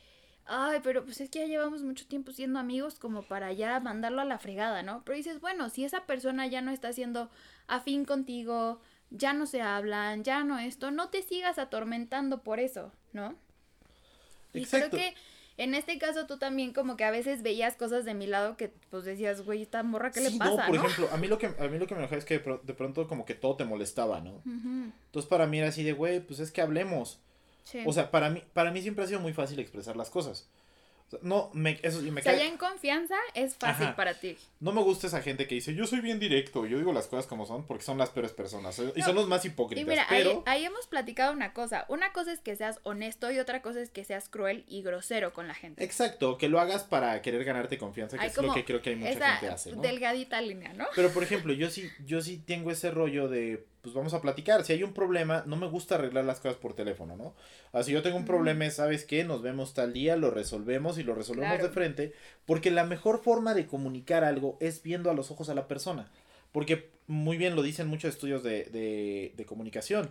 [0.47, 4.21] ay, pero pues es que ya llevamos mucho tiempo siendo amigos como para ya mandarlo
[4.21, 5.03] a la fregada, ¿no?
[5.05, 7.31] Pero dices, bueno, si esa persona ya no está siendo
[7.67, 12.93] afín contigo, ya no se hablan, ya no esto, no te sigas atormentando por eso,
[13.15, 13.37] ¿no?
[14.55, 14.97] Y Exacto.
[14.97, 15.15] creo que
[15.57, 18.73] en este caso tú también como que a veces veías cosas de mi lado que
[18.91, 20.51] pues decías, güey, esta morra, ¿qué Sí, le pasa?
[20.51, 20.83] no, por ¿no?
[20.87, 22.61] ejemplo, a mí lo que a mí lo que me enojaba es que de pro-
[22.65, 24.43] de pronto como que todo te molestaba, ¿no?
[24.45, 27.21] Entonces para mí era así de, güey, pues es que hablemos.
[27.65, 27.81] sí.
[27.87, 30.49] O sea, para mí para mí siempre ha sido muy fácil expresar las cosas.
[31.23, 33.97] No me eso y me O sea, cae- ya en confianza es fácil Ajá.
[33.97, 34.37] para ti.
[34.59, 37.27] no me gusta esa gente que dice, "Yo soy bien directo, yo digo las cosas
[37.27, 38.93] como son porque son las peores personas." ¿eh?
[38.97, 41.85] Y son los más Y hipócritas, mira, ahí, pero ahí hemos platicado una cosa.
[41.89, 45.33] Una cosa es que seas honesto y otra cosa es que seas cruel y grosero
[45.33, 45.85] con la gente.
[45.85, 48.91] Exacto, que lo hagas para querer ganarte confianza, que Hay es lo que creo que
[48.91, 49.83] hay mucha Esa gente hace, ¿no?
[49.83, 50.87] delgadita línea, ¿no?
[50.97, 54.65] Pero por ejemplo, yo sí, yo sí tengo ese rollo de, pues vamos a platicar.
[54.65, 57.35] Si hay un problema, no me gusta arreglar las cosas por teléfono, ¿no?
[57.71, 59.23] Sea, si yo tengo un problema, ¿sabes qué?
[59.23, 61.69] Nos vemos tal día, lo resolvemos y lo resolvemos Claro.
[61.69, 62.13] de frente.
[62.47, 66.11] Porque la mejor forma de comunicar algo es viendo a los ojos a la persona.
[66.51, 70.11] Porque muy bien lo dicen muchos estudios de, de, de comunicación.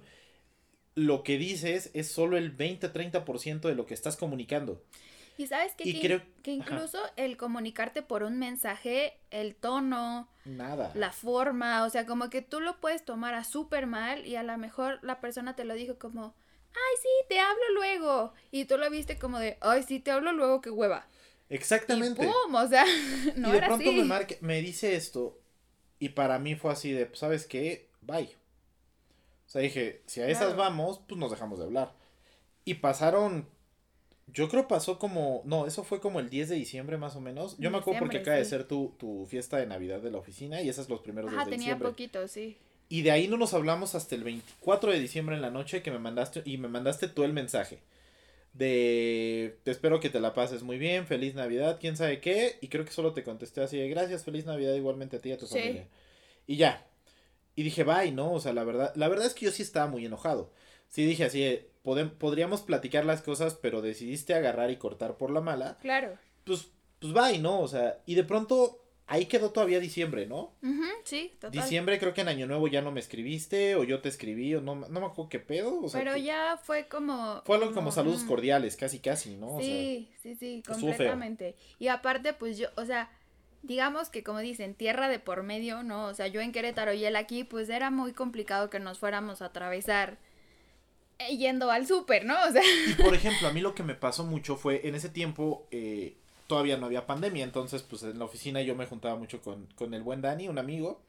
[0.95, 4.81] Lo que dices es solo el 20-30% de lo que estás comunicando.
[5.37, 5.85] Y sabes qué?
[5.87, 6.75] Y que, creo- que ajá.
[6.75, 10.91] incluso el comunicarte por un mensaje, el tono, Nada.
[10.95, 14.43] la forma, o sea, como que tú lo puedes tomar a súper mal y a
[14.43, 16.35] lo mejor la persona te lo dijo como,
[16.73, 18.33] ay, sí, te hablo luego.
[18.51, 21.07] Y tú lo viste como de, ay, sí, te hablo luego, qué hueva.
[21.49, 22.23] Exactamente.
[22.23, 22.85] Y pum, o sea,
[23.35, 23.97] no y de era pronto así.
[23.97, 25.39] me marca, me dice esto
[25.99, 27.89] y para mí fue así de, pues, ¿sabes qué?
[28.01, 28.35] Bye.
[29.45, 30.57] O sea, dije, si a esas Claro.
[30.57, 31.93] vamos, pues nos dejamos de hablar.
[32.65, 33.49] Y pasaron,
[34.27, 37.55] yo creo pasó como, no, eso fue como el 10 de diciembre más o menos.
[37.59, 40.61] Yo me acuerdo porque acaba de ser tu, tu fiesta de Navidad de la oficina
[40.61, 41.89] y esas los primeros días Ajá, de tenía diciembre.
[41.89, 42.57] poquito, sí.
[42.89, 45.91] Y de ahí no nos hablamos hasta el 24 de diciembre en la noche que
[45.91, 47.79] me mandaste y me mandaste tú el mensaje
[48.53, 52.67] de te espero que te la pases muy bien, feliz Navidad, quién sabe qué, y
[52.67, 55.37] creo que solo te contesté así de gracias, feliz Navidad igualmente a ti y a
[55.37, 55.53] tu Sí.
[55.57, 55.87] familia.
[56.45, 56.85] Y ya.
[57.55, 58.31] Y dije, bye, ¿no?
[58.33, 60.51] O sea, la verdad, la verdad es que yo sí estaba muy enojado.
[60.89, 65.29] Sí dije así, de, "Podem- podríamos platicar las cosas, pero decidiste agarrar y cortar por
[65.31, 66.17] la mala, Claro.
[66.45, 67.59] pues, pues bye, ¿no?
[67.59, 70.53] O sea, y de pronto ahí quedó todavía diciembre, ¿no?
[70.63, 71.51] Ujú, sí, total.
[71.51, 74.61] Diciembre creo que en Año Nuevo ya no me escribiste o yo te escribí o
[74.61, 75.81] no, no me acuerdo qué pedo.
[75.81, 77.41] O sea, Pero que- ya fue como...
[77.45, 79.55] fue algo como saludos mm, cordiales, casi casi, ¿no?
[79.55, 80.73] O sea, Sí, sí, sí, feo.
[80.75, 81.55] completamente.
[81.79, 83.11] Y aparte, pues yo, o sea,
[83.61, 86.05] digamos que como dicen, tierra de por medio, ¿no?
[86.05, 89.41] O sea, yo en Querétaro y él aquí, pues era muy complicado que nos fuéramos
[89.41, 90.17] a atravesar
[91.29, 92.35] yendo al súper, ¿no?
[92.47, 95.09] O sea, Y por ejemplo, a mí lo que me pasó mucho fue, en ese
[95.09, 96.15] tiempo eh,
[96.47, 99.93] todavía no había pandemia, entonces pues en la oficina yo me juntaba mucho con, con
[99.93, 101.01] el buen Dani, un amigo.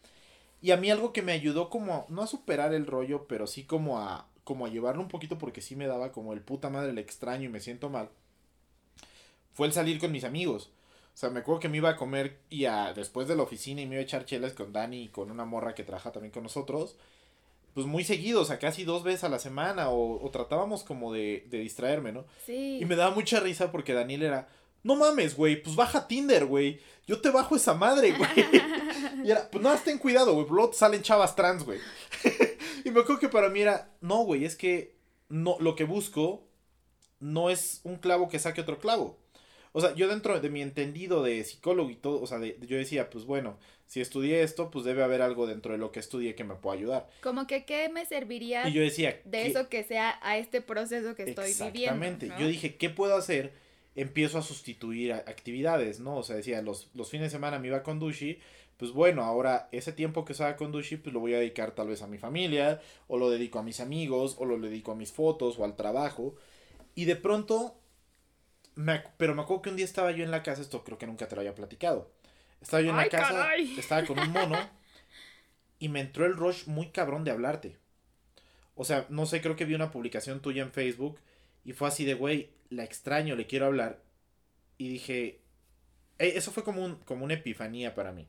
[0.63, 3.65] Y a mí algo que me ayudó como, no a superar el rollo, pero sí
[3.65, 6.91] como a, como a llevarlo un poquito porque sí me daba como el puta madre
[6.91, 8.09] el extraño y me siento mal,
[9.53, 10.71] fue el salir con mis amigos.
[11.15, 13.81] O sea, me acuerdo que me iba a comer y a, después de la oficina
[13.81, 16.33] y me iba a echar chelas con Dani y con una morra que trabaja también
[16.33, 16.97] con nosotros.
[17.75, 21.13] Pues muy seguido, o sea, casi dos veces a la semana o, o tratábamos como
[21.13, 22.25] de, de distraerme, ¿no?
[22.47, 22.79] sí.
[22.81, 24.49] Y me daba mucha risa porque Daniel era,
[24.85, 26.81] no mames, güey, pues baja Tinder, güey.
[27.07, 28.31] Yo te bajo esa madre, güey.
[29.25, 31.81] y era, pues no, ten cuidado, güey, luego salen chavas trans, güey.
[32.85, 34.95] y me acuerdo que para mí era, no, güey, es que
[35.29, 36.47] no, lo que busco
[37.21, 39.19] no es un clavo que saque otro clavo.
[39.73, 42.77] O sea, yo dentro de mi entendido de psicólogo y todo, o sea, de- yo
[42.77, 46.35] decía, pues bueno, si estudié esto, pues debe haber algo dentro de lo que estudié
[46.35, 47.09] que me pueda ayudar.
[47.23, 50.61] Como que, ¿qué me serviría Y yo decía, de ¿qué- eso que sea a este
[50.61, 52.05] proceso que estoy viviendo?
[52.05, 52.27] Exactamente.
[52.27, 52.39] ¿no?
[52.41, 53.53] Yo dije, ¿qué puedo hacer?
[53.95, 56.17] Empiezo a sustituir actividades, ¿no?
[56.17, 58.39] O sea, decía, los, los fines de semana me iba con Dushi.
[58.77, 61.87] Pues bueno, ahora ese tiempo que estaba con Dushi, pues lo voy a dedicar tal
[61.87, 65.13] vez a mi familia, o lo dedico a mis amigos, o lo dedico a mis
[65.13, 66.35] fotos, o al trabajo.
[66.97, 67.77] Y de pronto,
[68.75, 71.07] me pero me acuerdo que un día estaba yo en la casa, esto creo que
[71.07, 72.11] nunca te lo había platicado.
[72.65, 73.79] Estaba yo en ¡Ay, la casa, caray!
[73.79, 74.57] estaba con un mono,
[75.79, 77.77] y me entró el rush muy cabrón de hablarte.
[78.75, 81.21] O sea, no sé, creo que vi una publicación tuya en Facebook
[81.65, 84.01] y fue así de, güey, la extraño, le quiero hablar.
[84.79, 85.43] Y dije,
[86.19, 88.27] eh, eso fue como, un, como una epifanía para mí.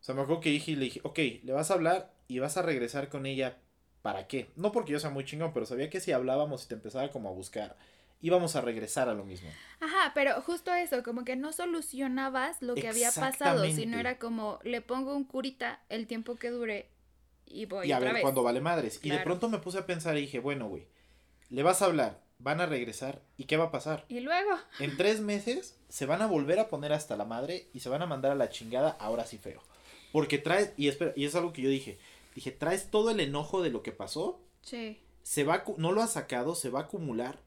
[0.00, 2.38] O sea, me acuerdo que dije y le dije, ok, le vas a hablar y
[2.38, 3.58] vas a regresar con ella
[4.02, 4.50] ¿para qué?
[4.56, 7.28] No porque yo sea muy chingón, pero sabía que si hablábamos y te empezaba como
[7.28, 7.76] a buscar,
[8.20, 9.50] íbamos a regresar a lo mismo.
[9.80, 14.58] Ajá, pero justo eso, como que no solucionabas lo que había pasado, sino era como,
[14.62, 16.88] le pongo un curita el tiempo que dure
[17.46, 17.88] y voy.
[17.88, 19.00] Y a ver cuándo vale madres.
[19.02, 20.86] Y de pronto me puse a pensar y dije, bueno, güey,
[21.48, 24.04] le vas a hablar, van a regresar, ¿y qué va a pasar?
[24.08, 24.50] Y luego.
[24.78, 28.02] En tres meses se van a volver a poner hasta la madre y se van
[28.02, 29.62] a mandar a la chingada ahora sí feo.
[30.12, 31.98] Porque traes, y, espera, y es algo que yo dije,
[32.34, 34.40] dije, traes todo el enojo de lo que pasó.
[34.62, 35.00] Sí.
[35.22, 37.38] Se va, no lo has sacado, se va a acumular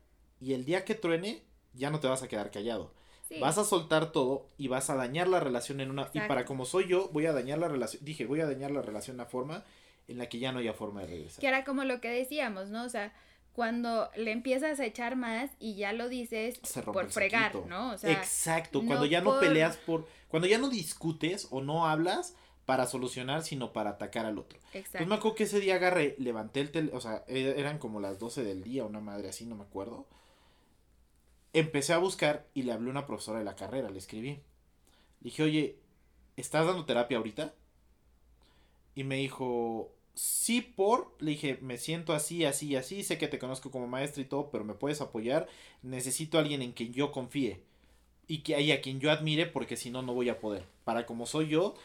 [0.43, 1.41] y el día que truene
[1.73, 2.91] ya no te vas a quedar callado.
[3.39, 6.09] Vas a soltar todo y vas a dañar la relación en una...
[6.13, 8.03] Y para como soy yo, voy a dañar la relación...
[8.05, 9.63] Dije, voy a dañar la relación de una forma
[10.07, 11.39] en la que ya no haya forma de regresar.
[11.39, 12.83] Que era como lo que decíamos, ¿no?
[12.83, 13.11] O sea,
[13.53, 17.93] cuando le empiezas a echar más y ya lo dices por fregar, ¿no?
[17.93, 20.05] O sea, Exacto, cuando ya no peleas por...
[20.27, 24.59] Cuando ya no discutes o no hablas para solucionar, sino para atacar al otro.
[24.73, 24.99] Exacto.
[24.99, 27.99] Pues me acuerdo que ese día agarré, levanté el teléfono, o sea, e-, eran como
[27.99, 30.05] las 12 del día, una madre así, no me acuerdo
[31.53, 34.29] empecé a buscar y le hablé a una profesora de la carrera, le escribí.
[34.29, 34.41] Le
[35.21, 35.79] dije, oye,
[36.35, 37.53] ¿estás dando terapia ahorita?
[38.95, 41.15] Y me dijo, sí, por.
[41.19, 43.03] Le dije, me siento así, así, así.
[43.03, 45.47] Sé que te conozco como maestra y todo, pero me puedes apoyar.
[45.81, 47.61] Necesito a alguien en quien yo confíe.
[48.27, 50.65] Y que haya quien yo admire, porque si no, no voy a poder.
[50.83, 51.75] Para como soy yo,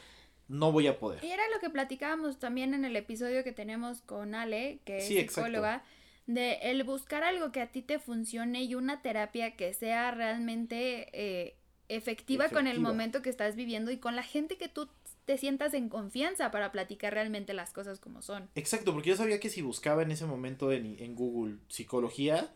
[0.48, 1.22] no voy a poder.
[1.24, 5.06] Y era lo que platicábamos también en el episodio que tenemos con Ale, que es
[5.06, 5.84] psicóloga
[6.28, 11.08] de el buscar algo que a ti te funcione y una terapia que sea realmente
[11.14, 11.56] eh,
[11.88, 14.90] efectiva, con el momento que estás viviendo y con la gente que tú
[15.24, 18.50] te sientas en confianza para platicar realmente las cosas como son.
[18.54, 22.52] Exacto, porque yo sabía que si buscaba en ese momento en, en Google psicología,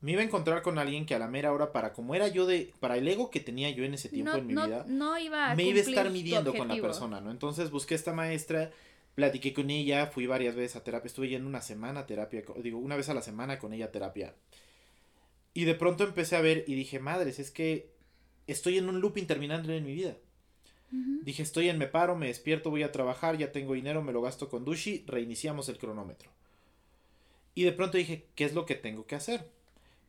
[0.00, 2.46] me iba a encontrar con alguien que a la mera hora, para como era yo
[2.46, 5.54] de, para el ego que tenía yo en ese tiempo en mi vida, no iba
[5.54, 7.30] me iba a estar midiendo con la persona, ¿no?
[7.30, 8.70] Entonces busqué a esta maestra
[9.20, 12.78] platiqué con ella, fui varias veces a terapia, estuve yendo una semana a terapia, digo,
[12.78, 14.34] una vez a la semana con ella a terapia.
[15.52, 17.90] Y de pronto empecé a ver y dije, madres, es que
[18.46, 20.16] estoy en un loop interminable en mi vida.
[21.22, 24.22] Dije, estoy en me paro, me despierto, voy a trabajar, ya tengo dinero, me lo
[24.22, 26.30] gasto con Dushi, reiniciamos el cronómetro.
[27.54, 29.50] Y de pronto dije, ¿qué es lo que tengo que hacer?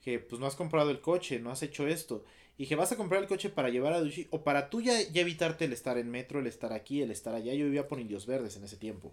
[0.02, 2.24] Que pues no has comprado el coche, no has hecho esto.
[2.58, 5.00] Y dije, ¿vas a comprar el coche para llevar a Dushi o para tú ya,
[5.02, 7.54] evitarte el estar en metro, el estar aquí, el estar allá?
[7.54, 9.12] Yo vivía por Indios Verdes en ese tiempo.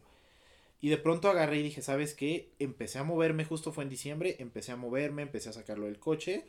[0.81, 2.51] Y de pronto agarré y dije, ¿sabes qué?
[2.59, 6.45] Empecé a moverme, justo fue en diciembre, empecé a moverme, empecé a sacarlo del coche.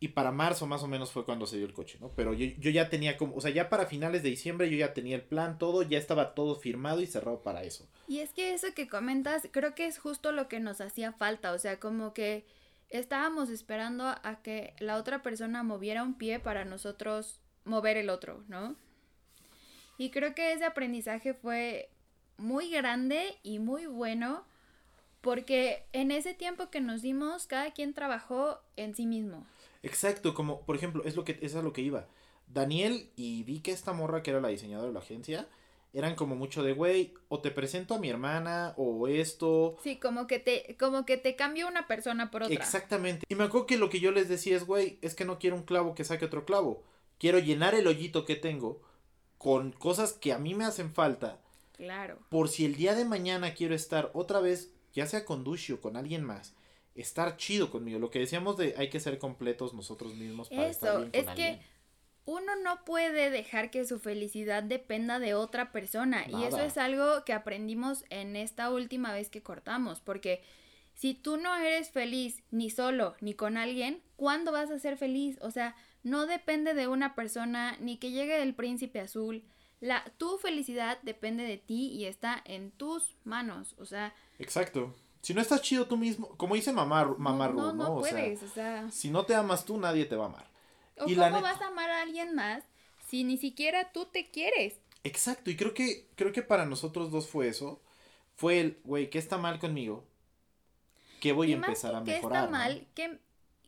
[0.00, 2.10] Y para marzo más o menos fue cuando se dio el coche, ¿no?
[2.14, 4.94] Pero yo, yo, ya tenía como, o sea, ya para finales de diciembre yo ya
[4.94, 7.84] tenía el plan, todo, ya estaba todo firmado y cerrado para eso.
[8.06, 11.52] Y es que eso que comentas, creo que es justo lo que nos hacía falta,
[11.52, 12.44] o sea, como que
[12.90, 18.44] estábamos esperando a que la otra persona moviera un pie para nosotros mover el otro,
[18.48, 18.76] ¿no?
[19.98, 21.90] Y creo que ese aprendizaje fue
[22.36, 24.44] muy grande y muy bueno
[25.20, 29.44] porque en ese tiempo que nos dimos cada quien trabajó en sí mismo.
[29.82, 32.06] Exacto, como por ejemplo, es lo que es a lo que iba.
[32.46, 35.48] Daniel y vi que esta morra que era la diseñadora de la agencia
[35.92, 39.76] eran como mucho de, güey, o te presento a mi hermana, o esto.
[39.82, 42.54] Sí, como que te, como que te cambio una persona por otra.
[42.54, 43.26] Exactamente.
[43.28, 45.56] Y me acuerdo que lo que yo les decía es, güey, es que no quiero
[45.56, 46.82] un clavo que saque otro clavo.
[47.18, 48.80] Quiero llenar el hoyito que tengo
[49.38, 51.40] con cosas que a mí me hacen falta.
[51.72, 52.18] Claro.
[52.28, 55.80] Por si el día de mañana quiero estar otra vez, ya sea con Dushi o
[55.80, 56.54] con alguien más,
[56.94, 57.98] estar chido conmigo.
[57.98, 61.36] Lo que decíamos de hay que ser completos nosotros mismos para estar bien con es
[61.36, 61.60] que
[62.28, 66.26] uno no puede dejar que su felicidad dependa de otra persona.
[66.28, 70.00] Y eso es algo que aprendimos en esta última vez que cortamos.
[70.00, 70.42] Porque
[70.94, 75.38] si tú no eres feliz ni solo ni con alguien, ¿cuándo vas a ser feliz?
[75.40, 79.42] O sea, no depende de una persona ni que llegue el príncipe azul.
[79.80, 83.74] La, tu felicidad depende de ti y está en tus manos.
[83.78, 84.14] O sea.
[84.38, 84.94] Exacto.
[85.22, 88.48] Si no estás chido tú mismo, como dice mamá, mamá no, no, no, puedes, o
[88.48, 90.57] sea, Si no te amas tú, nadie te va a amar.
[91.00, 92.64] ¿O cómo vas a amar a alguien más
[93.06, 94.80] si ni siquiera tú te quieres?
[95.04, 97.80] Exacto, y creo que, creo que para nosotros dos fue eso.
[98.36, 100.04] Fue el, güey, ¿qué está mal conmigo?
[101.20, 102.20] ¿Qué voy a empezar a mejorar?
[102.20, 102.86] ¿Qué está mal?
[102.94, 103.18] ¿Qué,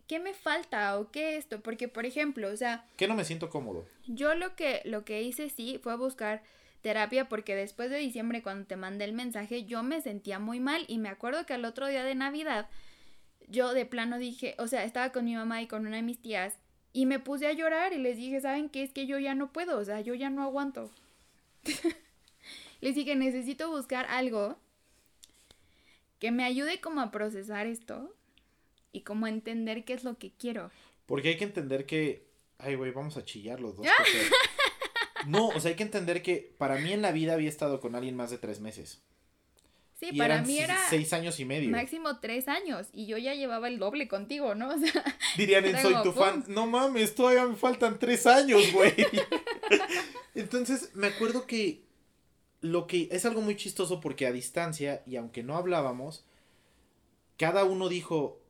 [0.07, 1.61] ¿Qué me falta o qué esto?
[1.61, 2.87] Porque, por ejemplo, o sea...
[2.97, 3.87] ¿Qué no me siento cómodo?
[4.07, 6.43] Yo lo que, lo que hice sí fue buscar
[6.83, 10.85] terapia porque después de diciembre cuando te mandé el mensaje yo me sentía muy mal
[10.89, 12.69] y me acuerdo que al otro día de Navidad
[13.49, 16.23] yo de plano dije, o sea, estaba con mi mamá y con una de mis
[16.23, 16.59] tías
[16.93, 18.83] y me puse a llorar y les dije, ¿saben qué?
[18.83, 20.91] Es que yo ya no puedo, o sea, yo ya no aguanto.
[22.81, 24.59] les dije, necesito buscar algo
[26.19, 28.15] que me ayude como a procesar esto
[28.93, 30.71] y como a entender qué es lo que quiero.
[31.07, 32.27] Porque hay que entender que,
[32.59, 33.87] ay, güey, vamos a chillar los dos.
[35.27, 37.95] no, o sea, hay que entender que para mí en la vida había estado con
[37.95, 39.03] alguien más de tres meses.
[40.01, 41.69] Sí, y para eran mí era seis años y medio.
[41.69, 44.71] máximo tres años y yo ya llevaba el doble contigo, ¿no?
[44.75, 45.05] O sea,
[45.37, 48.95] Dirían en Soy tu fan, no mames, todavía me faltan tres años, güey.
[50.35, 51.85] Entonces, me acuerdo que
[52.63, 56.25] lo que es algo muy chistoso porque a distancia, y aunque no hablábamos,
[57.37, 58.41] cada uno dijo,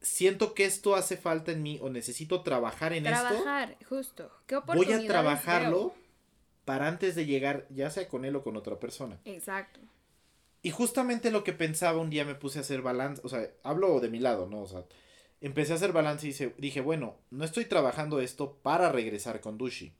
[0.00, 4.30] siento que esto hace falta en mí o necesito trabajar en esto, trabajar, justo.
[4.46, 5.94] ¿Qué voy a trabajarlo veo?
[6.64, 9.18] para antes de llegar, ya sea con él o con otra persona.
[9.24, 9.80] Exacto.
[10.66, 14.00] Y justamente lo que pensaba un día me puse a hacer balance, o sea, hablo
[14.00, 14.62] de mi lado, ¿no?
[14.62, 14.84] O sea,
[15.40, 19.92] empecé a hacer balance y dije, bueno, no estoy trabajando esto para regresar con Dushi.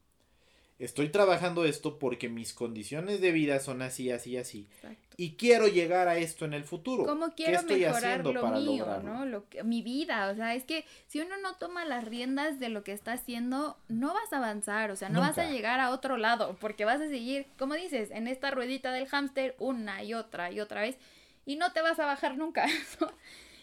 [0.78, 4.66] Estoy trabajando esto porque mis condiciones de vida son así, así, así.
[4.74, 5.16] Exacto.
[5.16, 7.06] Y quiero llegar a esto en el futuro.
[7.06, 9.14] ¿Cómo ¿Qué quiero estoy mejorar haciendo lo para mío, lograrlo?
[9.14, 9.24] ¿no?
[9.24, 12.68] Lo que, mi vida, o sea, es que si uno no toma las riendas de
[12.68, 15.90] lo que está haciendo, no vas a avanzar, o sea, no vas a llegar a
[15.90, 20.12] otro lado, porque vas a seguir, como dices, en esta ruedita del hámster una y
[20.12, 20.96] otra y otra vez,
[21.46, 22.66] y no te vas a bajar nunca.
[23.00, 23.10] ¿no?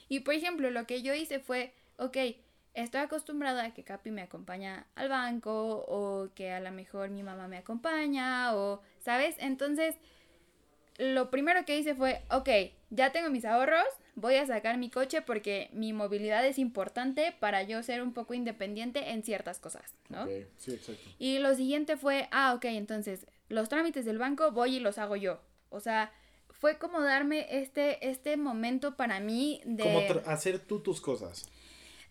[0.09, 2.17] Y por ejemplo, lo que yo hice fue, ok,
[2.73, 7.23] estoy acostumbrada a que Capi me acompaña al banco, o que a lo mejor mi
[7.23, 9.35] mamá me acompaña, o, ¿sabes?
[9.39, 9.95] Entonces
[10.97, 12.49] lo primero que hice fue, ok,
[12.89, 17.63] ya tengo mis ahorros, voy a sacar mi coche porque mi movilidad es importante para
[17.63, 20.27] yo ser un poco independiente en ciertas cosas, ¿no?
[20.57, 21.01] Sí, exacto.
[21.17, 25.15] Y lo siguiente fue, ah, ok, entonces los trámites del banco voy y los hago
[25.15, 25.39] yo.
[25.69, 26.11] O sea,
[26.49, 31.49] fue como darme este, este momento para mí de Como hacer tú tus cosas.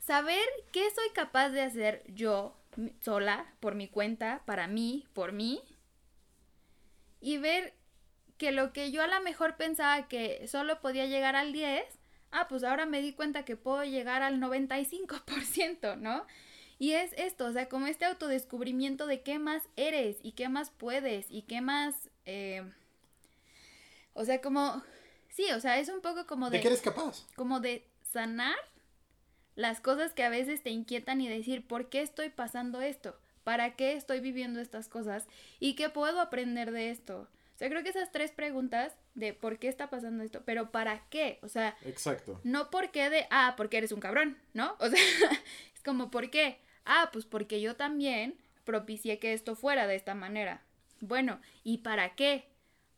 [0.05, 2.57] Saber qué soy capaz de hacer yo
[3.01, 5.63] sola, por mi cuenta, para mí, por mí,
[7.21, 7.75] y ver
[8.39, 11.85] que lo que yo a lo mejor pensaba que solo podía llegar al 10,
[12.33, 16.27] ah, pues ahora me di cuenta que puedo llegar al 95%, ¿no?
[16.79, 20.71] Y es esto, o sea, como este autodescubrimiento de qué más eres y qué más
[20.71, 22.11] puedes y qué más...
[22.27, 22.65] eh,
[24.15, 24.83] o sea, como...
[25.29, 27.25] Sí, o sea, es un poco como ¿De de qué eres capaz?
[27.37, 28.57] como de sanar
[29.55, 33.19] las cosas que a veces te inquietan y decir, ¿por qué estoy pasando esto?
[33.45, 35.27] ¿Para qué estoy viviendo estas cosas?
[35.59, 37.29] ¿Y qué puedo aprender de esto?
[37.55, 41.05] O sea, creo que esas tres preguntas de por qué está pasando esto, pero ¿para
[41.11, 41.39] qué?
[41.43, 42.41] O sea, Exacto.
[42.45, 44.75] no por qué de, ah, porque eres un cabrón, ¿no?
[44.79, 44.99] O sea,
[45.75, 46.59] es como, ¿por qué?
[46.85, 50.63] Ah, pues porque yo también propicié que esto fuera de esta manera.
[51.01, 52.47] Bueno, ¿y para qué?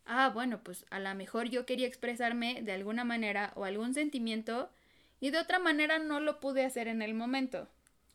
[0.06, 4.70] Ah, bueno, pues a lo mejor yo quería expresarme de alguna manera o algún sentimiento
[5.20, 7.68] y de otra manera no lo pude hacer en el momento.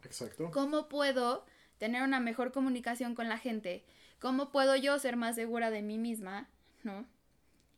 [0.04, 0.52] Exacto.
[0.52, 1.46] ¿Cómo puedo
[1.78, 3.86] tener una mejor comunicación con la gente?
[4.20, 6.50] ¿Cómo puedo yo ser más segura de mí misma?
[6.84, 7.06] ¿No?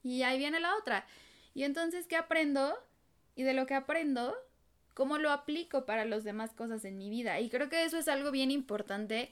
[0.04, 1.06] Y ahí viene la otra.
[1.54, 2.74] Y entonces, ¿qué aprendo?
[3.36, 4.36] Y de lo que aprendo,
[4.94, 7.40] ¿cómo lo aplico para las demás cosas en mi vida?
[7.40, 9.32] Y creo que eso es algo bien importante,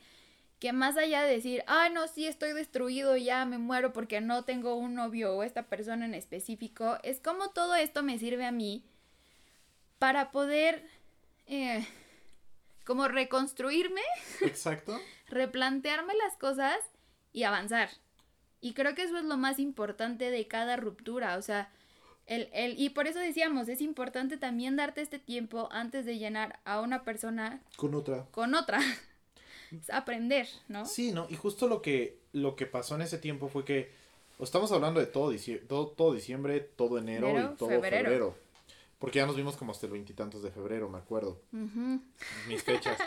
[0.60, 4.44] que más allá de decir, ah, no, sí, estoy destruido, ya me muero porque no
[4.44, 8.52] tengo un novio o esta persona en específico, es como todo esto me sirve a
[8.52, 8.84] mí
[10.00, 10.84] para poder,
[11.48, 11.86] eh,
[12.86, 14.02] como reconstruirme
[14.42, 15.00] Exacto.
[15.28, 16.78] replantearme las cosas
[17.34, 17.90] y avanzar.
[18.62, 21.72] Y creo que eso es lo más importante de cada ruptura, o sea,
[22.28, 26.60] el, el, y por eso decíamos, es importante también darte este tiempo antes de llenar
[26.64, 28.26] a una persona Con otra.
[28.32, 28.80] con otra.
[29.72, 30.84] Es aprender, ¿no?
[30.88, 31.28] Sí, ¿no?
[31.30, 33.92] Y justo lo que, lo que pasó en ese tiempo fue que
[34.40, 35.32] estamos hablando de todo,
[35.68, 38.04] todo, todo diciembre, todo enero, Enero, y todo febrero.
[38.04, 38.36] febrero.
[39.00, 41.42] Porque ya nos vimos como hasta el veintitantos de febrero, me acuerdo.
[42.48, 43.00] Mis fechas.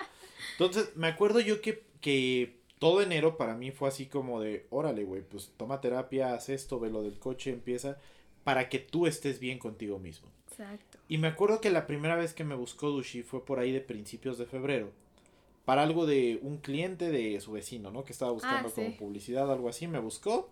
[0.52, 5.04] Entonces, me acuerdo yo que, que todo enero para mí fue así como de, órale,
[5.04, 7.98] güey, pues toma terapia, haz esto, ve lo del coche, empieza,
[8.42, 10.28] para que tú estés bien contigo mismo.
[10.50, 10.98] Exacto.
[11.08, 13.80] Y me acuerdo que la primera vez que me buscó Dushi fue por ahí de
[13.80, 14.90] principios de febrero.
[15.64, 18.02] Para algo de un cliente de su vecino, ¿no?
[18.02, 19.86] Que estaba buscando Ah, como publicidad, algo así.
[19.86, 20.50] Me buscó.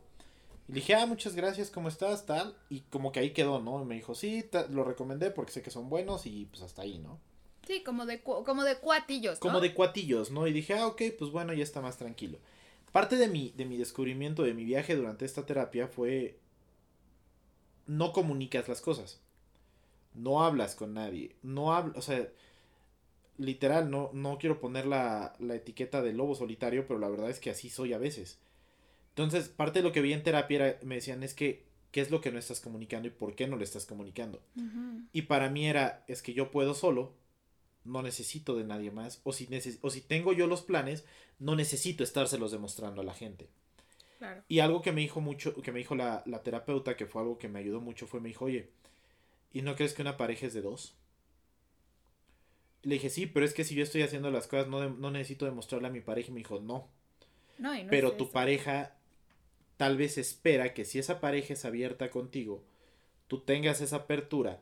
[0.70, 2.26] Y le dije, ah, muchas gracias, ¿cómo estás?
[2.26, 2.54] Tal.
[2.68, 3.82] Y como que ahí quedó, ¿no?
[3.82, 6.98] Y me dijo, sí, lo recomendé porque sé que son buenos y pues hasta ahí,
[6.98, 7.18] ¿no?
[7.66, 9.40] Sí, como de, cu- como de cuatillos, ¿no?
[9.40, 10.46] Como de cuatillos, ¿no?
[10.46, 12.38] Y dije, ah, ok, pues bueno, ya está más tranquilo.
[12.92, 16.38] Parte de mi, de mi descubrimiento, de mi viaje durante esta terapia fue,
[17.86, 19.18] no comunicas las cosas.
[20.14, 21.34] No hablas con nadie.
[21.42, 22.28] No hablas, o sea,
[23.38, 27.40] literal, no, no quiero poner la, la etiqueta de lobo solitario, pero la verdad es
[27.40, 28.38] que así soy a veces.
[29.10, 32.10] Entonces, parte de lo que vi en terapia era, me decían, es que, ¿qué es
[32.10, 34.40] lo que no estás comunicando y por qué no lo estás comunicando?
[35.12, 37.14] Y para mí era, es que yo puedo solo,
[37.84, 41.04] no necesito de nadie más, o si, neces- o si tengo yo los planes,
[41.38, 43.48] no necesito estárselos demostrando a la gente.
[44.18, 44.42] Claro.
[44.48, 47.38] Y algo que me dijo mucho, que me dijo la, la terapeuta, que fue algo
[47.38, 48.70] que me ayudó mucho, fue, me dijo, oye,
[49.52, 50.94] ¿y no crees que una pareja es de dos?
[52.82, 55.10] Le dije, sí, pero es que si yo estoy haciendo las cosas, no, de- no
[55.10, 56.28] necesito demostrarle a mi pareja.
[56.30, 56.88] Y me dijo, no,
[57.58, 58.32] No, y no pero tu eso.
[58.32, 58.96] pareja
[59.80, 62.62] tal vez espera que si esa pareja es abierta contigo,
[63.28, 64.60] tú tengas esa apertura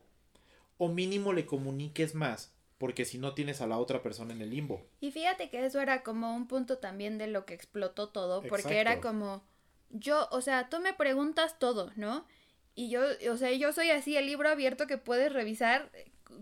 [0.77, 4.51] o mínimo le comuniques más, porque si no tienes a la otra persona en el
[4.51, 4.87] limbo.
[5.01, 8.79] Y fíjate que eso era como un punto también de lo que explotó todo, porque
[8.79, 9.43] era como,
[9.89, 12.25] yo, o sea, tú me preguntas todo, ¿no?
[12.73, 15.91] Y yo, o sea, yo soy así el libro abierto que puedes revisar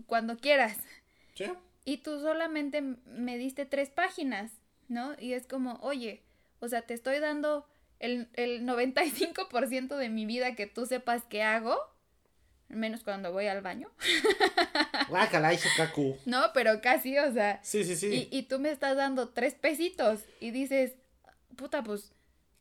[0.06, 0.76] cuando quieras.
[1.34, 1.46] Sí.
[1.84, 4.52] Y tú solamente me diste tres páginas,
[4.86, 5.16] ¿no?
[5.18, 6.22] Y es como, oye,
[6.60, 7.66] o sea, te estoy dando
[8.00, 11.78] el, el 95% de mi vida que tú sepas qué hago
[12.68, 13.90] menos cuando voy al baño.
[16.26, 17.60] no, pero casi, o sea.
[17.62, 18.28] Sí, sí, sí.
[18.30, 20.94] Y, y, tú me estás dando tres pesitos y dices,
[21.56, 22.12] puta, pues,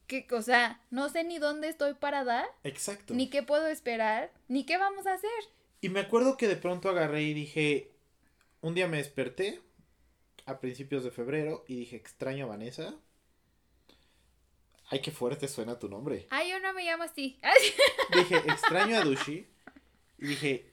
[0.08, 2.46] ¿qué, o sea, no sé ni dónde estoy parada.
[2.64, 3.14] Exacto.
[3.14, 5.30] Ni qué puedo esperar, ni qué vamos a hacer.
[5.82, 7.92] Y me acuerdo que de pronto agarré y dije,
[8.62, 9.62] un día me desperté
[10.46, 12.96] a principios de febrero y dije, extraño a Vanessa.
[14.90, 16.28] Ay, qué fuerte suena tu nombre.
[16.30, 17.40] Ay, yo no me llamo así.
[18.14, 19.48] dije, extraño a Dushi.
[20.18, 20.72] Y dije,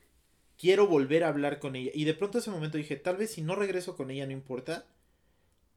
[0.56, 1.90] quiero volver a hablar con ella.
[1.94, 4.86] Y de pronto ese momento dije, tal vez si no regreso con ella no importa.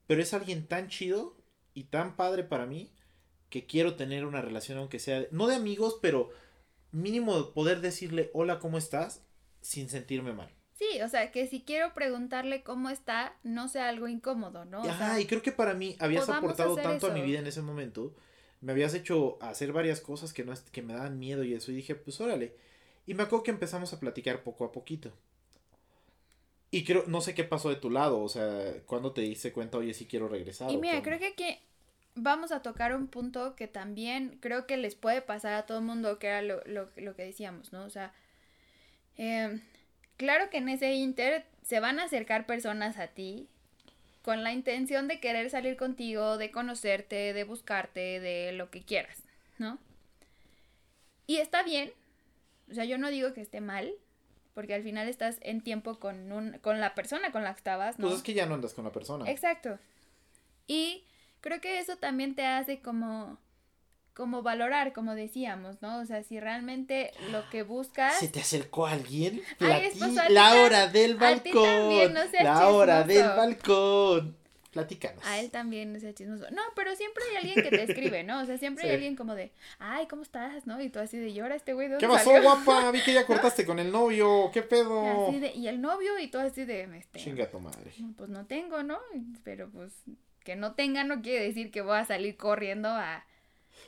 [0.06, 1.36] Pero es alguien tan chido
[1.74, 2.92] y tan padre para mí
[3.50, 6.30] que quiero tener una relación, aunque sea, no de amigos, pero
[6.92, 9.26] mínimo poder decirle, hola, ¿cómo estás?
[9.62, 10.57] Sin sentirme mal.
[10.78, 14.84] Sí, o sea, que si quiero preguntarle cómo está, no sea algo incómodo, ¿no?
[14.84, 18.14] Ajá, y creo que para mí habías aportado tanto a mi vida en ese momento.
[18.62, 21.72] Me habías hecho hacer varias cosas que, no, que me daban miedo y eso.
[21.72, 22.56] Y dije, pues órale
[23.08, 25.12] y me acuerdo que empezamos a platicar poco a poquito.
[26.70, 29.78] Y creo, no sé qué pasó de tu lado, o sea, cuando te diste cuenta,
[29.78, 30.70] oye, sí quiero regresar.
[30.70, 31.58] Y mira, creo que aquí
[32.16, 35.86] vamos a tocar un punto que también creo que les puede pasar a todo el
[35.86, 37.86] mundo, que era lo, que decíamos, ¿no?
[37.86, 38.14] O sea,
[39.16, 39.62] em,
[40.18, 43.48] claro que en ese inter se van a acercar personas a ti
[44.22, 49.24] con la intención de querer salir contigo, de conocerte, de buscarte, de lo que quieras,
[49.58, 49.78] ¿no?
[51.28, 51.94] Y está bien,
[52.70, 53.94] o sea, yo no digo que esté mal,
[54.54, 58.00] porque al final estás en tiempo con, un, con la persona con la que estabas,
[58.00, 58.08] ¿no?
[58.08, 59.30] Pues es que ya no andas con la persona.
[59.30, 59.78] Exacto.
[60.66, 61.06] Y
[61.42, 63.38] creo que eso también te hace como
[64.18, 66.00] como valorar, como decíamos, ¿no?
[66.00, 68.18] O sea, si realmente lo que buscas...
[68.18, 69.44] ¿Se te acercó alguien?
[69.60, 69.92] Ay,
[70.30, 72.16] la hora del balcón.
[72.42, 74.36] la hora del balcón.
[74.72, 75.24] Platícanos.
[75.24, 76.50] A él también es chismoso.
[76.50, 78.42] No, pero siempre hay alguien que te escribe, ¿no?
[78.42, 80.66] O sea, siempre hay alguien como de, ay, ¿cómo estás?
[80.66, 80.82] ¿No?
[80.82, 81.96] Y tú así de, llora este güey.
[82.00, 82.90] ¿Qué pasó, guapa?
[82.90, 84.50] Vi que ya cortaste con el novio.
[84.52, 85.04] ¿Qué pedo?
[85.04, 87.20] Y, así de, y el novio y todo así de, este.
[87.20, 87.92] Chinga tu madre.
[88.18, 88.98] Pues no tengo, ¿no?
[89.44, 89.94] Pero pues
[90.44, 93.24] que no tenga no quiere decir que voy a salir corriendo a.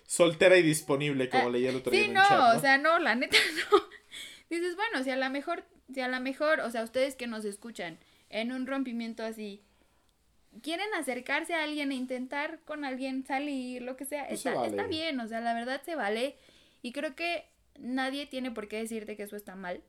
[0.05, 2.05] Soltera y disponible, como ah, leía el otro día.
[2.05, 2.21] Sí, no,
[2.55, 3.37] o sea, no, la neta
[3.71, 3.77] no.
[4.49, 5.63] Dices, bueno, si a lo mejor,
[5.93, 9.63] si a lo mejor, o sea, ustedes que nos escuchan en un rompimiento así
[10.61, 15.19] quieren acercarse a alguien e intentar con alguien salir, lo que sea, está, está bien,
[15.19, 16.35] o sea, la verdad se vale.
[16.81, 17.45] Y creo que
[17.77, 19.81] nadie tiene por qué decirte que eso está mal.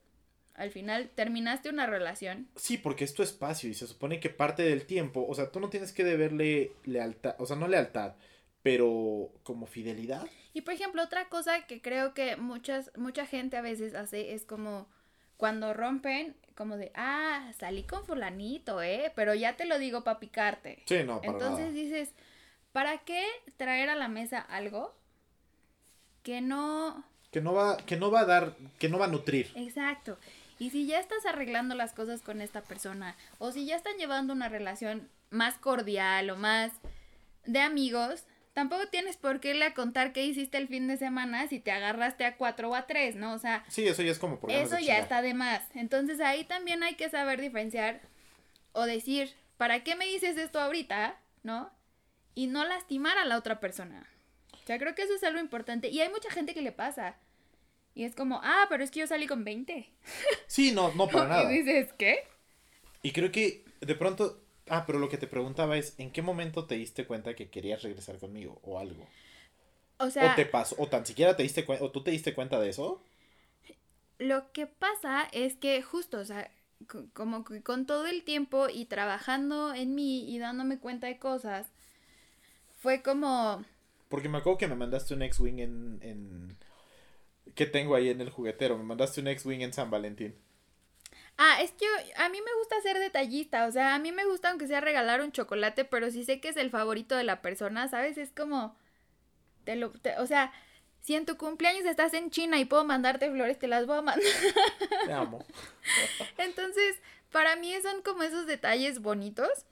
[0.55, 2.49] Al final terminaste una relación.
[2.57, 5.61] Sí, porque es tu espacio y se supone que parte del tiempo, o sea, tú
[5.61, 8.15] no tienes que deberle lealtad, o sea, no lealtad,
[8.63, 10.27] pero como fidelidad.
[10.53, 14.45] Y por ejemplo, otra cosa que creo que muchas, mucha gente a veces hace es
[14.45, 14.89] como
[15.37, 19.11] cuando rompen, como de, ah, salí con fulanito, ¿eh?
[19.17, 20.83] Pero ya te lo digo para picarte.
[20.85, 22.11] Sí, no, para Entonces dices,
[22.73, 23.25] ¿para qué
[23.57, 24.95] traer a la mesa algo
[26.23, 27.05] que no...
[27.31, 29.51] Que no va, que no va a dar, que no va a nutrir.
[29.55, 30.19] Exacto.
[30.59, 34.35] Y si ya estás arreglando las cosas con esta persona, o si ya están llevando
[34.35, 36.73] una relación más cordial o más
[37.47, 38.25] de amigos,
[38.61, 42.27] tampoco tienes por qué le contar qué hiciste el fin de semana si te agarraste
[42.27, 43.33] a cuatro o a tres, ¿no?
[43.33, 43.65] O sea...
[43.69, 45.63] Sí, eso ya es como por Eso ya está de más.
[45.75, 48.03] Entonces ahí también hay que saber diferenciar
[48.73, 51.19] o decir, ¿para qué me dices esto ahorita?
[51.43, 51.73] ¿No?
[52.35, 54.07] Y no lastimar a la otra persona.
[54.63, 55.89] O sea, creo que eso es algo importante.
[55.89, 57.17] Y hay mucha gente que le pasa.
[57.95, 59.91] Y es como, ah, pero es que yo salí con 20.
[60.49, 61.51] Sí, no, no para nada.
[61.51, 62.29] Y dices, ¿qué?
[63.03, 64.43] Y creo que de pronto
[64.73, 67.83] Ah, pero lo que te preguntaba es, ¿en qué momento te diste cuenta que querías
[67.83, 69.05] regresar conmigo o algo?
[69.99, 70.33] O sea...
[70.33, 72.69] O te pasó, o tan siquiera te diste cuenta, o tú te diste cuenta de
[72.69, 73.03] eso.
[74.19, 76.53] Lo que pasa es que justo, o sea,
[77.15, 81.67] como que con todo el tiempo y trabajando en mí y dándome cuenta de cosas,
[82.79, 83.65] fue como...
[84.09, 86.57] Porque me acuerdo que me mandaste un X-Wing en, en...
[87.57, 88.79] ¿Qué tengo ahí en el juguetero?
[88.79, 90.37] Me mandaste un X-Wing en San Valentín.
[91.43, 91.87] Ah, es que
[92.17, 95.23] a mí me gusta ser detallista, o sea, a mí me gusta aunque sea regalar
[95.23, 98.19] un chocolate, pero si sé que es el favorito de la persona, ¿sabes?
[98.19, 98.77] Es como,
[99.65, 100.53] te lo, o sea,
[101.01, 104.03] si en tu cumpleaños estás en China y puedo mandarte flores, te las voy a
[104.03, 104.23] mandar.
[105.07, 105.43] Te amo.
[106.37, 107.01] Entonces,
[107.33, 109.65] para mí son como esos detalles bonitos.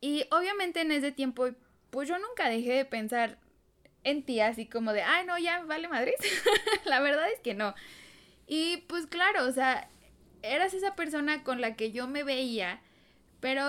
[0.00, 1.48] Y obviamente en ese tiempo,
[1.90, 3.36] pues yo nunca dejé de pensar
[4.04, 6.14] en ti así como de, ay, no, ya vale madres.
[6.84, 7.74] la verdad es que no.
[8.46, 9.90] Y pues claro, o sea,
[10.42, 12.80] eras esa persona con la que yo me veía,
[13.40, 13.64] pero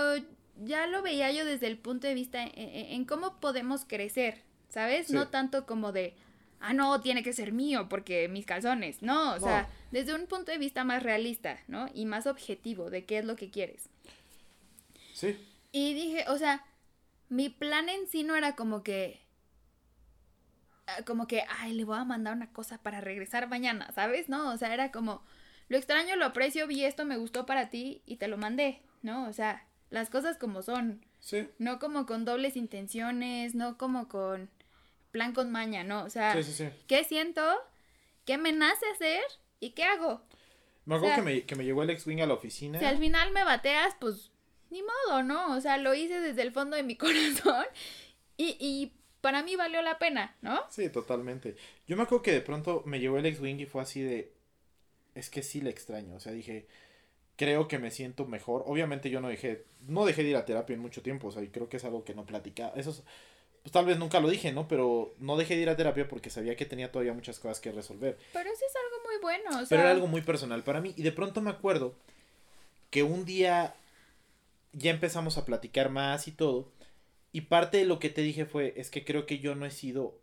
[0.63, 5.11] ya lo veía yo desde el punto de vista en, cómo podemos crecer, ¿sabes?
[5.11, 6.15] No tanto como de,
[6.59, 9.01] ah, no, tiene que ser mío porque mis calzones.
[9.01, 11.87] No, o sea, desde un punto de vista más realista, ¿no?
[11.93, 13.89] Y más objetivo de qué es lo que quieres.
[15.13, 15.37] Sí.
[15.71, 16.65] Y dije, o sea,
[17.29, 19.19] mi plan en sí no era como que
[20.87, 24.29] ah, como que, ay, le voy a mandar una cosa para regresar mañana, ¿sabes?
[24.29, 25.23] No, o sea, era como,
[25.71, 29.29] lo extraño, lo aprecio, vi esto, me gustó para ti y te lo mandé, ¿no?
[29.29, 31.05] O sea, las cosas como son.
[31.21, 31.47] Sí.
[31.59, 34.49] No como con dobles intenciones, no como con
[35.11, 36.03] plan con maña, ¿no?
[36.03, 36.37] O sea,
[36.87, 37.41] ¿qué siento?
[38.25, 39.21] ¿Qué me nace hacer?
[39.61, 40.21] ¿Y qué hago?
[40.83, 42.77] Me acuerdo que, me, que me llegó el ex-wing a la oficina.
[42.77, 44.29] Si al final me bateas, pues
[44.71, 45.55] ni modo, ¿no?
[45.55, 47.63] O sea, lo hice desde el fondo de mi corazón
[48.35, 48.91] y, y
[49.21, 50.59] para mí valió la pena, ¿no?
[50.69, 51.55] Sí, totalmente.
[51.87, 54.33] Yo me acuerdo que de pronto me llegó el ex-wing y fue así de...
[55.15, 56.67] Es que sí le extraño, o sea, dije
[57.41, 58.63] creo que me siento mejor.
[58.67, 61.41] Obviamente yo no dejé, no dejé de ir a terapia en mucho tiempo, o sea,
[61.41, 62.73] y creo que es algo que no platicaba.
[62.75, 63.03] Eso
[63.63, 64.67] pues tal vez nunca lo dije, ¿no?
[64.67, 67.71] Pero no dejé de ir a terapia porque sabía que tenía todavía muchas cosas que
[67.71, 68.17] resolver.
[68.31, 69.69] Pero eso es algo muy bueno, o sea...
[69.69, 70.93] Pero era algo muy personal para mí.
[70.95, 71.95] Y de pronto me acuerdo
[72.91, 73.73] que un día
[74.73, 76.71] ya empezamos a platicar más y todo.
[77.31, 79.71] Y parte de lo que te dije fue, es que creo que yo no he
[79.71, 80.15] sido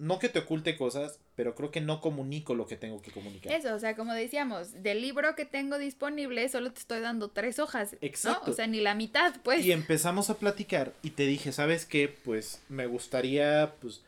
[0.00, 3.52] no que te oculte cosas, pero creo que no comunico lo que tengo que comunicar.
[3.52, 7.58] Eso, o sea, como decíamos, del libro que tengo disponible solo te estoy dando tres
[7.58, 7.96] hojas.
[8.00, 8.50] Exacto.
[8.50, 9.64] O sea, ni la mitad, pues.
[9.64, 12.08] Y empezamos a platicar y te dije, ¿sabes qué?
[12.08, 14.00] Pues me gustaría, pues,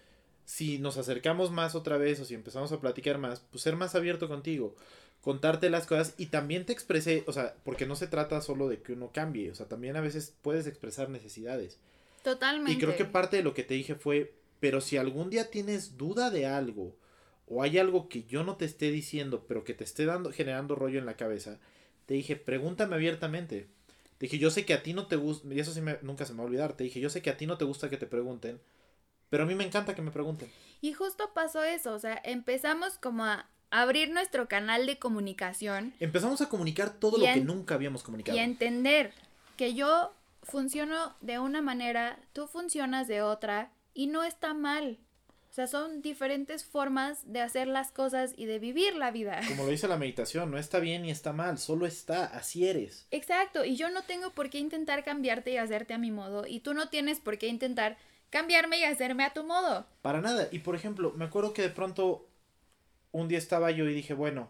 [0.47, 3.95] si nos acercamos más otra vez o si empezamos a platicar más, pues ser más
[3.95, 4.74] abierto contigo,
[5.20, 8.80] contarte las cosas y también te expresé, o sea, porque no se trata solo de
[8.80, 11.78] que uno cambie, o sea, también a veces puedes expresar necesidades.
[12.22, 12.72] Totalmente.
[12.72, 14.32] Y creo que parte de lo que te dije fue,
[14.63, 16.95] pero si algún día tienes duda de algo,
[17.49, 20.77] o hay algo que yo no te esté diciendo, pero que te esté dando, generando
[20.77, 21.59] rollo en la cabeza,
[22.07, 23.67] te dije, pregúntame abiertamente.
[24.19, 26.27] Te dije, yo sé que a ti no te gusta, y eso sí me, nunca
[26.27, 27.91] se me va a olvidar, te dije, yo sé que a ti no te gusta
[27.91, 28.61] que te pregunten,
[29.31, 30.49] pero a mí me encanta que me pregunten.
[30.81, 35.93] Y justo pasó eso, o sea, empezamos como a abrir nuestro canal de comunicación.
[35.99, 38.39] Empezamos a comunicar todo lo que nunca habíamos comunicado.
[38.39, 39.13] Y a entender
[39.57, 44.99] que yo funciono de una manera, tú funcionas de otra, y no está mal.
[45.51, 49.43] O sea, son diferentes formas de hacer las cosas y de vivir la vida.
[49.49, 53.07] Como lo dice la meditación, no está bien ni está mal, solo está, así eres.
[53.11, 56.61] Exacto, y yo no tengo por qué intentar cambiarte y hacerte a mi modo, y
[56.61, 57.99] tú no tienes por qué intentar
[58.30, 59.86] cambiarme y hacerme a tu modo.
[60.01, 62.26] Para nada, y por ejemplo, me acuerdo que de pronto
[63.11, 64.49] un día estaba yo y dije, bueno,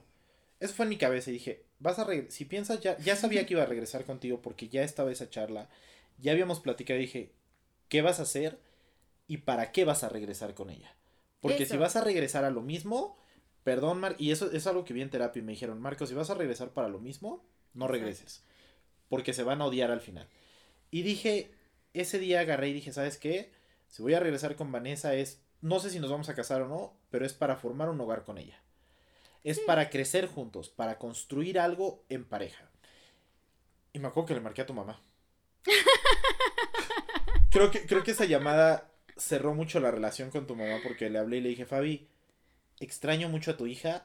[0.60, 3.54] eso fue en mi cabeza y dije, vas a si piensas ya, ya sabía que
[3.54, 5.68] iba a regresar contigo porque ya estaba esa charla,
[6.18, 7.32] ya habíamos platicado y dije,
[7.88, 8.60] ¿qué vas a hacer?
[9.32, 10.94] Y para qué vas a regresar con ella.
[11.40, 13.16] Porque si vas a regresar a lo mismo,
[13.64, 16.12] perdón, Mar, y eso es algo que vi en terapia y me dijeron, Marco, si
[16.12, 18.44] vas a regresar para lo mismo, no regreses.
[19.08, 20.28] Porque se van a odiar al final.
[20.90, 21.50] Y dije,
[21.94, 23.54] ese día agarré y dije, ¿sabes qué?
[23.88, 26.68] Si voy a regresar con Vanessa es, no sé si nos vamos a casar o
[26.68, 28.62] no, pero es para formar un hogar con ella.
[29.44, 32.70] Es para crecer juntos, para construir algo en pareja.
[33.94, 35.00] Y me acuerdo que le marqué a tu mamá.
[37.50, 38.91] creo, que, creo que esa llamada
[39.22, 42.08] cerró mucho la relación con tu mamá porque le hablé y le dije, Fabi,
[42.80, 44.04] extraño mucho a tu hija.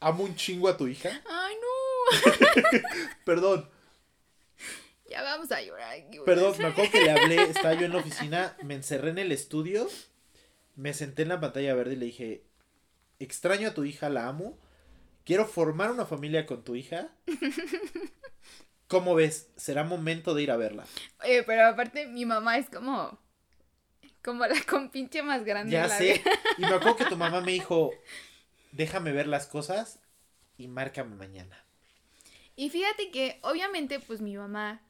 [0.00, 1.22] Amo un chingo a tu hija.
[1.26, 2.82] Ay, no.
[3.24, 3.68] Perdón.
[5.08, 5.96] Ya vamos a llorar.
[6.24, 9.32] Perdón, me acuerdo que le hablé, estaba yo en la oficina, me encerré en el
[9.32, 9.88] estudio,
[10.76, 12.44] me senté en la pantalla verde y le dije,
[13.18, 14.58] extraño a tu hija, la amo,
[15.24, 17.08] quiero formar una familia con tu hija.
[18.88, 19.50] ¿Cómo ves?
[19.56, 20.84] Será momento de ir a verla.
[21.22, 23.18] Oye, pero aparte mi mamá es como
[24.24, 25.72] como la compinche más grande.
[25.72, 26.22] Ya sé.
[26.58, 27.92] Y me acuerdo que tu mamá me dijo,
[28.72, 30.00] déjame ver las cosas
[30.56, 31.62] y márcame mañana.
[32.56, 34.80] Y fíjate que, obviamente, pues mi mamá.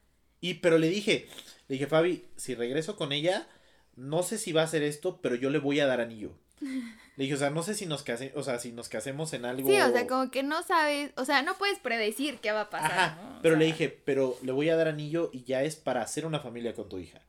[0.41, 1.29] Y pero le dije,
[1.69, 3.49] le dije, Fabi, si regreso con ella,
[3.97, 6.33] no sé si va a hacer esto, pero yo le voy a dar anillo.
[7.17, 9.45] Le dije, o sea, no sé si nos case, o sea, si nos casemos en
[9.45, 9.69] algo.
[9.71, 12.71] Sí, o sea, como que no sabes, o sea, no puedes predecir qué va a
[12.71, 12.91] pasar.
[12.91, 16.27] Ajá, pero le dije, pero le voy a dar anillo y ya es para hacer
[16.27, 17.21] una familia con tu hija.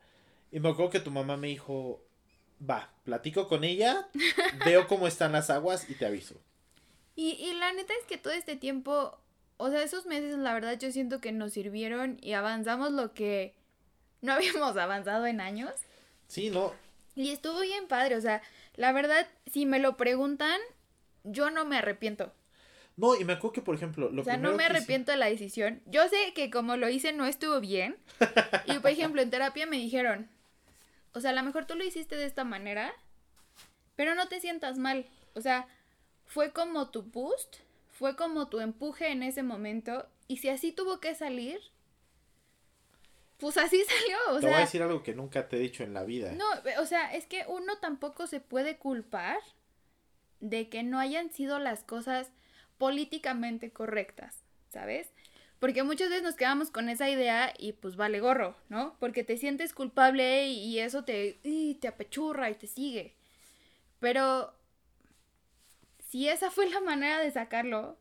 [0.55, 2.01] Y me acuerdo que tu mamá me dijo,
[2.61, 4.07] va, platico con ella,
[4.63, 6.35] veo cómo están las aguas y te aviso.
[7.13, 9.19] Y, y la neta es que todo este tiempo,
[9.57, 13.53] o sea, esos meses, la verdad, yo siento que nos sirvieron y avanzamos lo que
[14.21, 15.73] no habíamos avanzado en años.
[16.29, 16.71] Sí, no.
[17.15, 18.41] Y estuvo bien padre, o sea,
[18.77, 20.61] la verdad, si me lo preguntan,
[21.25, 22.31] yo no me arrepiento.
[22.95, 25.25] No, y me acuerdo que, por ejemplo, lo O sea, no me arrepiento de la
[25.25, 25.81] decisión.
[25.85, 27.97] Yo sé que como lo hice no estuvo bien.
[28.67, 30.29] y, por ejemplo, en terapia me dijeron,
[31.15, 32.93] o sea, a lo mejor tú lo hiciste de esta manera,
[33.95, 35.07] pero no te sientas mal.
[35.33, 35.67] O sea,
[36.25, 37.57] fue como tu boost,
[37.91, 40.07] fue como tu empuje en ese momento.
[40.27, 41.59] Y si así tuvo que salir,
[43.37, 44.17] pues así salió.
[44.31, 46.33] O te sea, voy a decir algo que nunca te he dicho en la vida.
[46.33, 46.45] no,
[46.81, 49.37] o sea, es que uno tampoco se puede culpar
[50.41, 52.31] de que no hayan sido las cosas
[52.77, 55.09] políticamente correctas, ¿sabes?
[55.59, 58.95] Porque muchas veces nos quedamos con esa idea y pues vale gorro, ¿no?
[58.99, 63.15] Porque te sientes culpable y, eso te, y te apechurra y te sigue.
[63.99, 64.53] Pero
[66.09, 67.97] si esa fue la manera de sacarlo,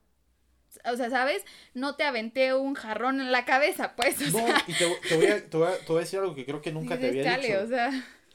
[0.90, 1.44] o sea, ¿sabes?
[1.74, 4.20] No te aventé un jarrón en la cabeza, pues.
[4.22, 6.18] O No, sea, y te, te voy a, te, voy a, te voy a decir
[6.18, 7.58] algo que creo que nunca te había "Chale", dicho.
[7.58, 7.90] o sea,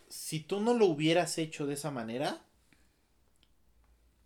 [0.09, 2.45] Si tú no lo hubieras hecho de esa manera,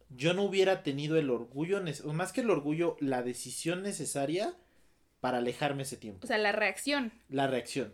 [0.10, 1.82] yo no hubiera tenido el orgullo,
[2.14, 4.56] más que el orgullo, la decisión necesaria
[5.24, 6.26] para alejarme ese tiempo.
[6.26, 7.14] o sea, la reacción.
[7.30, 7.94] la reacción.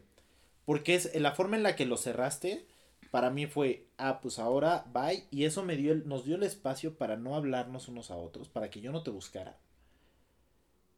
[0.66, 2.66] Porque es la forma en la que lo cerraste,
[3.12, 5.26] para mí fue, ah, pues ahora bye.
[5.30, 8.50] Y eso me dio el- nos dio el espacio para no hablarnos unos a otros,
[8.50, 9.58] para que yo no te buscara.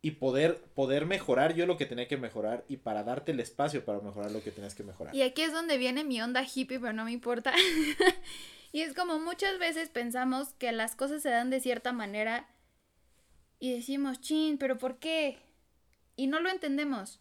[0.02, 3.84] Y poder, poder mejorar yo lo que tenía que mejorar y para darte el espacio
[3.84, 5.14] para mejorar lo que tenías que mejorar.
[5.14, 7.54] Y aquí es donde viene mi onda hippie, pero no me importa.
[8.72, 12.48] y es como muchas veces pensamos que las cosas se dan de cierta manera
[13.60, 15.38] y decimos, chin, pero ¿por qué?
[16.22, 17.19] Y no lo entendemos.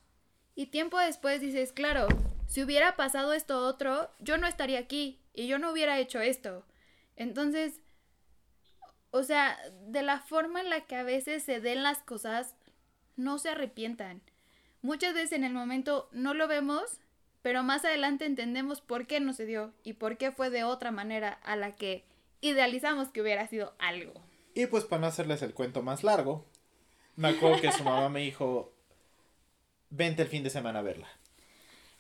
[0.55, 2.07] Y tiempo después dices, claro,
[2.47, 6.67] si hubiera pasado esto otro, yo no estaría aquí y yo no hubiera hecho esto.
[7.17, 7.81] Entonces,
[9.11, 12.55] o sea, de la forma en la que a veces se den las cosas,
[13.17, 14.21] no se arrepientan.
[14.83, 17.01] Muchas veces en el momento no lo vemos,
[17.41, 20.91] pero más adelante entendemos por qué no se dio y por qué fue de otra
[20.91, 22.05] manera a la que
[22.43, 24.13] idealizamos que hubiera sido algo.
[24.53, 26.45] Y pues para no hacerles el cuento más largo,
[27.17, 28.75] me acuerdo que su mamá me dijo,
[29.91, 31.09] vente el fin de semana a verla.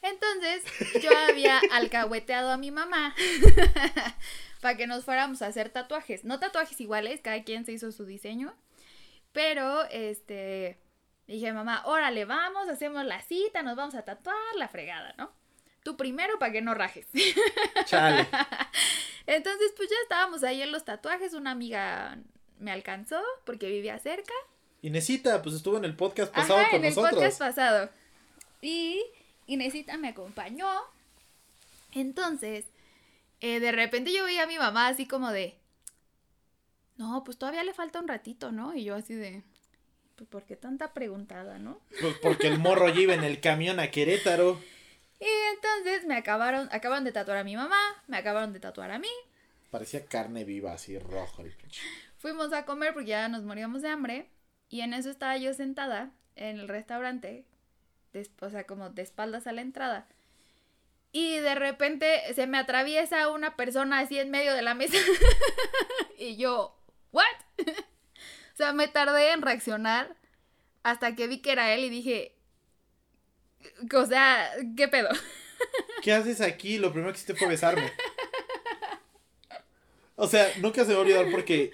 [0.03, 0.65] Entonces
[1.03, 3.15] yo había alcahueteado a mi mamá
[4.61, 6.25] para que nos fuéramos a hacer tatuajes.
[6.25, 8.55] No tatuajes iguales, cada quien se hizo su diseño.
[9.33, 10.79] Pero, este,
[11.27, 15.33] dije, mamá, órale, vamos, hacemos la cita, nos vamos a tatuar, la fregada, ¿no?
[15.83, 17.07] Tú primero para que no rajes.
[17.87, 18.27] Chale.
[19.27, 21.33] Entonces, pues ya estábamos ahí en los tatuajes.
[21.33, 22.19] Una amiga
[22.59, 24.35] me alcanzó porque vivía cerca.
[24.83, 27.13] Inesita, pues estuvo en el podcast pasado Ajá, con en el nosotros.
[27.15, 27.91] podcast pasado.
[28.63, 29.03] Y
[29.47, 30.69] Inesita me acompañó.
[31.93, 32.67] Entonces,
[33.41, 35.57] eh, de repente yo veía a mi mamá así como de,
[36.97, 38.75] no, pues todavía le falta un ratito, ¿no?
[38.75, 39.43] Y yo así de,
[40.17, 41.81] pues ¿por qué tanta preguntada, no?
[42.01, 44.61] Pues porque el morro ya iba en el camión a Querétaro.
[45.23, 47.77] Y entonces me acabaron, acaban de tatuar a mi mamá,
[48.07, 49.11] me acabaron de tatuar a mí.
[49.71, 51.83] Parecía carne viva, así rojo el pinche.
[52.17, 54.31] Fuimos a comer porque ya nos moríamos de hambre.
[54.71, 57.45] Y en eso estaba yo sentada en el restaurante,
[58.13, 60.07] des- o sea, como de espaldas a la entrada.
[61.13, 64.97] Y de repente se me atraviesa una persona así en medio de la mesa.
[66.19, 66.79] y yo,
[67.13, 67.25] ¿what?
[67.67, 70.15] o sea, me tardé en reaccionar
[70.85, 72.37] hasta que vi que era él y dije,
[73.93, 75.09] o sea, ¿qué pedo?
[76.03, 76.79] ¿Qué haces aquí?
[76.79, 77.93] Lo primero que hiciste fue besarme.
[80.17, 81.73] O sea, nunca se me va a olvidar porque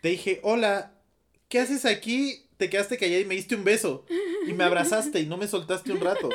[0.00, 0.91] te dije, hola,
[1.52, 2.46] ¿qué haces aquí?
[2.56, 4.06] Te quedaste callada y me diste un beso.
[4.46, 6.30] Y me abrazaste y no me soltaste un rato.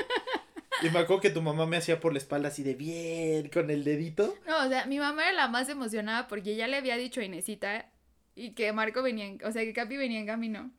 [0.84, 3.72] Y me acuerdo que tu mamá me hacía por la espalda así de bien, con
[3.72, 4.38] el dedito.
[4.46, 7.24] No, o sea, mi mamá era la más emocionada porque ya le había dicho a
[7.24, 7.90] Inesita
[8.36, 10.70] y que Marco venía, en- o sea, que Capi venía en camino.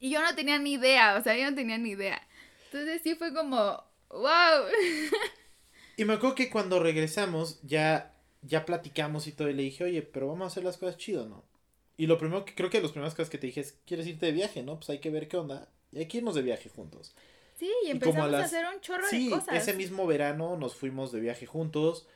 [0.00, 2.20] Y yo no tenía ni idea, o sea, yo no tenía ni idea.
[2.66, 4.66] Entonces sí fue como, wow.
[5.96, 8.12] Y me acuerdo que cuando regresamos ya,
[8.42, 9.48] ya platicamos y todo.
[9.48, 11.42] Y le dije, oye, pero vamos a hacer las cosas chido, ¿no?
[11.96, 14.26] Y lo primero que creo que las primeras cosas que te dije es, ¿quieres irte
[14.26, 14.76] de viaje, no?
[14.76, 15.68] Pues hay que ver qué onda.
[15.92, 17.14] Y hay que irnos de viaje juntos.
[17.56, 19.54] Sí, y Y como a empezamos a, hacer un chorro Sí, de cosas.
[19.54, 22.08] ese mismo verano nos fuimos de viaje juntos.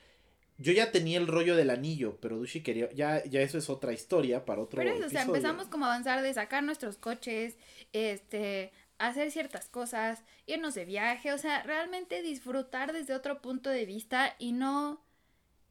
[0.56, 3.92] Yo ya tenía el rollo del anillo, pero Dushi quería, ya, ya eso es otra
[3.92, 7.56] historia para otro Pero eso, o sea, empezamos como a avanzar de sacar nuestros coches,
[7.92, 13.86] este, hacer ciertas cosas, irnos de viaje, o sea, realmente disfrutar desde otro punto de
[13.86, 15.00] vista y no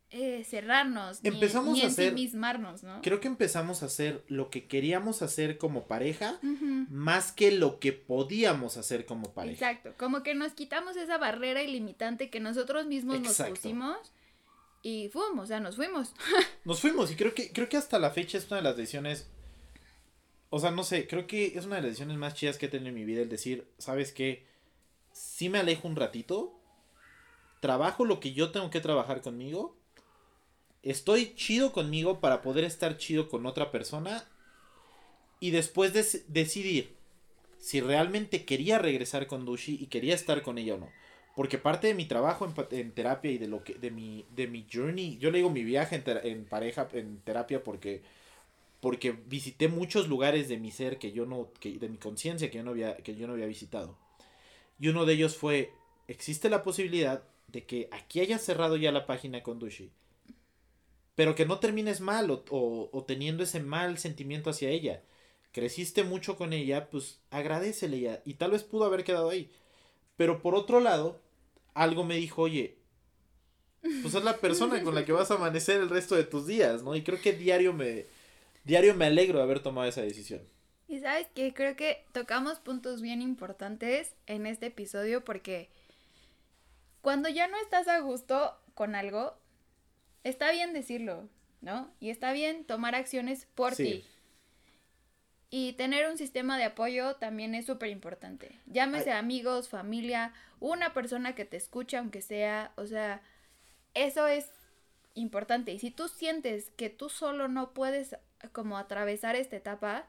[0.10, 3.01] eh, cerrarnos, ni- Empezamos ni, a hacer- ensimismarnos, ¿no?
[3.01, 6.39] Creo que empezamos a hacer lo que queríamos hacer como pareja,
[6.89, 9.70] más que lo que podíamos hacer como pareja.
[9.72, 13.49] Exacto, como que nos quitamos esa barrera ilimitante que nosotros mismos Exacto.
[13.51, 13.97] nos pusimos
[14.82, 16.14] y fuimos, o sea, nos fuimos.
[16.64, 19.28] Nos fuimos y creo que, creo que hasta la fecha es una de las decisiones.
[20.49, 22.70] O sea, no sé, creo que es una de las decisiones más chidas que he
[22.70, 24.45] tenido en mi vida el decir, ¿sabes qué?
[25.12, 26.58] Si me alejo un ratito,
[27.60, 29.76] trabajo lo que yo tengo que trabajar conmigo,
[30.91, 34.25] estoy chido conmigo para poder estar chido con otra persona
[35.39, 36.95] y después des- decidir
[37.59, 40.89] si realmente quería regresar con Dushi y quería estar con ella o no.
[41.35, 44.65] Porque parte de mi trabajo en, terapia y de lo que de mi de mi
[44.71, 48.01] journey, yo le digo mi viaje en, en pareja en terapia porque
[48.81, 52.57] porque visité muchos lugares de mi ser que yo no, que, de mi conciencia que
[52.57, 53.97] yo no había, que yo no había visitado.
[54.79, 55.71] Y uno de ellos fue,
[56.07, 59.91] existe la posibilidad de que aquí hayas cerrado ya la página con Dushi,
[61.18, 62.43] pero que no termines mal o,
[62.91, 65.01] o, teniendo ese mal sentimiento hacia ella.
[65.51, 68.22] Creciste mucho con ella, pues agradecele.
[68.24, 69.49] Y tal vez pudo haber quedado ahí.
[70.15, 71.20] Pero por otro lado,
[71.74, 72.78] algo me dijo, oye,
[74.03, 76.84] pues es la persona con la que vas a amanecer el resto de tus días,
[76.84, 76.95] ¿no?
[76.95, 78.05] Y creo que diario me,
[78.63, 80.43] diario me alegro de haber tomado esa decisión.
[80.88, 85.72] Y sabes que creo que tocamos puntos bien importantes en este episodio porque
[87.01, 89.36] cuando ya no estás a gusto con algo,
[90.30, 91.30] está bien decirlo,
[91.61, 91.91] ¿no?
[91.99, 94.03] Y está bien tomar acciones por ti.
[95.49, 98.59] Y tener un sistema de apoyo también es súper importante.
[98.65, 103.21] Llámese amigos, familia, una persona que te escucha, aunque sea, o sea,
[103.93, 104.51] eso es
[105.13, 105.71] importante.
[105.71, 108.17] Y si tú sientes que tú solo no puedes
[108.51, 110.05] como atravesar esta etapa,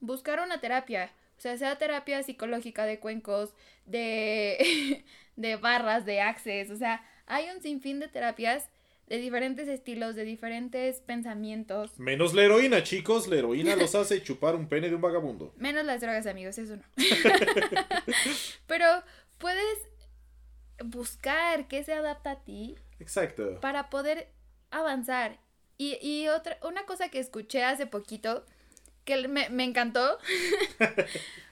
[0.00, 1.12] buscar una terapia.
[1.38, 5.04] O sea, sea terapia psicológica de cuencos, de,
[5.36, 6.70] de barras, de access.
[6.70, 8.68] O sea, hay un sinfín de terapias
[9.06, 11.98] de diferentes estilos, de diferentes pensamientos.
[11.98, 13.28] Menos la heroína, chicos.
[13.28, 15.54] La heroína los hace chupar un pene de un vagabundo.
[15.56, 16.82] Menos las drogas, amigos, eso no.
[18.66, 18.86] Pero
[19.38, 19.78] puedes
[20.84, 22.76] buscar qué se adapta a ti.
[22.98, 23.60] Exacto.
[23.60, 24.28] Para poder
[24.70, 25.38] avanzar.
[25.78, 28.44] Y, y otra, una cosa que escuché hace poquito,
[29.04, 30.18] que me, me encantó,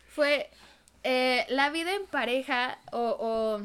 [0.08, 0.50] fue
[1.04, 3.62] eh, la vida en pareja o, o...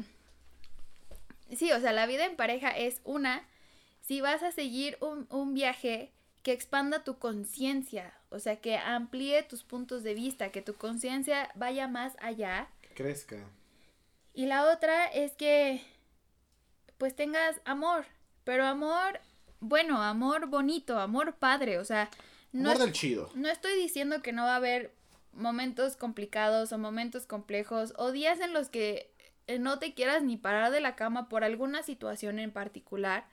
[1.56, 3.42] Sí, o sea, la vida en pareja es una
[4.10, 6.10] si vas a seguir un, un viaje
[6.42, 11.48] que expanda tu conciencia, o sea, que amplíe tus puntos de vista, que tu conciencia
[11.54, 12.68] vaya más allá.
[12.82, 13.36] Que crezca.
[14.34, 15.80] Y la otra es que
[16.98, 18.04] pues tengas amor,
[18.42, 19.20] pero amor
[19.60, 22.10] bueno, amor bonito, amor padre, o sea,
[22.50, 23.30] no amor del chido.
[23.36, 24.92] No estoy diciendo que no va a haber
[25.34, 29.14] momentos complicados o momentos complejos o días en los que
[29.46, 33.28] eh, no te quieras ni parar de la cama por alguna situación en particular.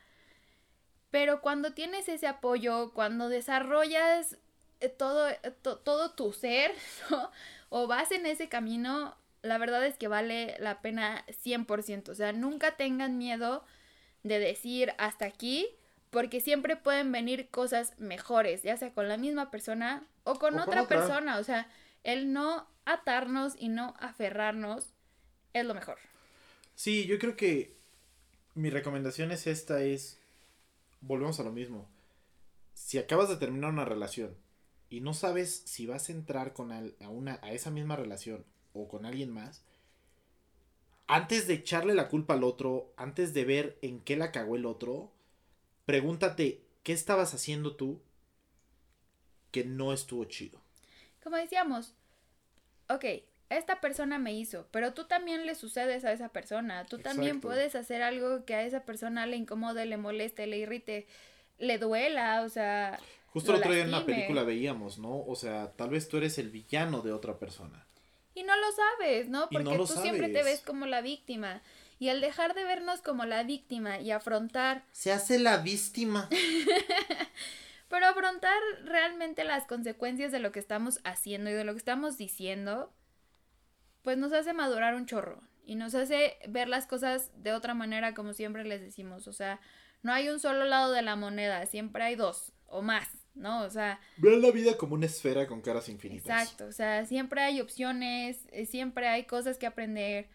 [1.12, 4.38] Pero cuando tienes ese apoyo, cuando desarrollas
[4.80, 6.72] eh, todo, eh, todo tu ser,
[7.70, 12.10] o vas en ese camino, la verdad es que vale la pena 100%.
[12.10, 13.64] O sea, nunca tengan miedo
[14.24, 15.68] de decir hasta aquí,
[16.10, 20.88] porque siempre pueden venir cosas mejores, ya sea con la misma persona o con, otra,
[20.88, 21.38] persona.
[21.38, 21.70] O sea,
[22.04, 24.94] el no atarnos y no aferrarnos
[25.54, 25.98] es lo mejor.
[26.76, 27.76] Sí, yo creo que
[28.56, 30.20] mi recomendación es esta, es,
[31.02, 31.88] volvemos a lo mismo.
[32.74, 34.36] Si acabas de terminar una relación
[34.90, 38.88] y no sabes si vas a entrar con a, una, a esa misma relación o
[38.88, 39.64] con alguien más,
[41.08, 44.66] antes de echarle la culpa al otro, antes de ver en qué la cagó el
[44.66, 45.12] otro,
[45.86, 48.02] pregúntate, ¿qué estabas haciendo tú
[49.52, 50.62] que no estuvo chido?
[51.24, 51.94] Como decíamos,
[52.90, 53.06] ok,
[53.50, 56.86] esta persona me hizo, pero tú también le sucedes a esa persona.
[56.86, 61.08] Tú también puedes hacer algo que a esa persona le incomode, le moleste, le irrite,
[61.58, 63.00] le duela, o sea.
[63.28, 65.24] Justo el otro día en una película veíamos, ¿no?
[65.26, 67.86] O sea, tal vez tú eres el villano de otra persona.
[68.34, 69.50] Y no lo sabes, ¿no?
[69.50, 71.62] Porque tú siempre te ves como la víctima.
[72.00, 74.84] Y al dejar de vernos como la víctima y afrontar...
[74.92, 76.30] Se hace la víctima.
[77.90, 82.18] Pero afrontar realmente las consecuencias de lo que estamos haciendo y de lo que estamos
[82.18, 82.94] diciendo,
[84.08, 85.42] pues nos hace madurar un chorro.
[85.66, 89.28] Y nos hace ver las cosas de otra manera como siempre les decimos.
[89.28, 89.60] O sea,
[90.02, 93.64] no hay un solo lado de la moneda, siempre hay dos o más, ¿no?
[93.64, 94.00] O sea...
[94.16, 96.26] Vean la vida como una esfera con caras infinitas.
[96.26, 100.30] Exacto, o sea, siempre hay opciones, eh, siempre hay cosas que aprender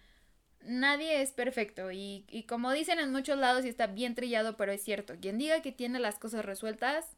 [0.60, 4.70] nadie es perfecto y, y, como dicen en muchos lados y está bien trillado, pero
[4.72, 7.16] es cierto, quien diga que tiene las cosas resueltas,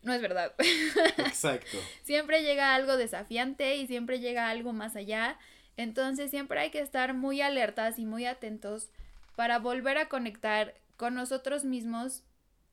[0.00, 0.54] no es verdad.
[1.18, 1.76] Exacto.
[2.02, 5.38] siempre llega algo desafiante y siempre llega algo más allá,
[5.76, 8.90] entonces siempre hay que estar muy alertas y muy atentos
[9.36, 12.22] para volver a conectar con nosotros mismos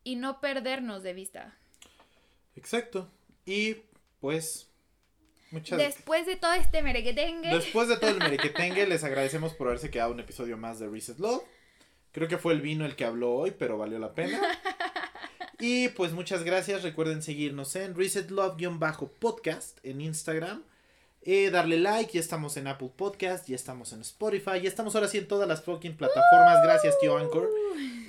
[0.04, 1.58] y no perdernos de vista.
[2.56, 3.10] Exacto.
[3.46, 3.78] Y
[4.20, 4.70] pues
[5.52, 7.50] Después de todo este merequetengue.
[7.50, 11.18] Después de todo el merequetengue, les agradecemos por haberse quedado un episodio más de Reset
[11.18, 11.44] Love.
[12.12, 14.40] Creo que fue el vino el que habló hoy, pero valió la pena.
[15.62, 16.84] Y pues muchas gracias.
[16.84, 20.64] Recuerden seguirnos en Reset Love-podcast en Instagram.
[21.22, 25.08] Eh, darle like, ya estamos en Apple Podcast, ya estamos en Spotify, ya estamos ahora
[25.08, 26.64] sí en todas las fucking plataformas.
[26.64, 27.50] Gracias, tío Anchor.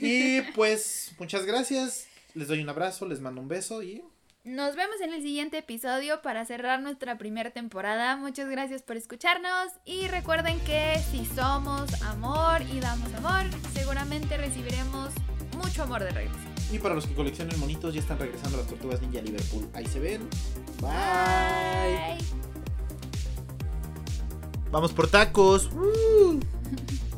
[0.01, 2.07] Y pues muchas gracias.
[2.35, 4.03] Les doy un abrazo, les mando un beso y
[4.45, 8.17] nos vemos en el siguiente episodio para cerrar nuestra primera temporada.
[8.17, 13.45] Muchas gracias por escucharnos y recuerden que si somos amor y damos amor,
[13.75, 15.11] seguramente recibiremos
[15.59, 16.39] mucho amor de regreso.
[16.73, 19.69] Y para los que coleccionen monitos, ya están regresando las tortugas ninja Liverpool.
[19.75, 20.27] Ahí se ven.
[20.81, 22.17] Bye.
[22.17, 22.50] Bye.
[24.71, 25.69] Vamos por tacos.
[25.75, 26.41] Uh.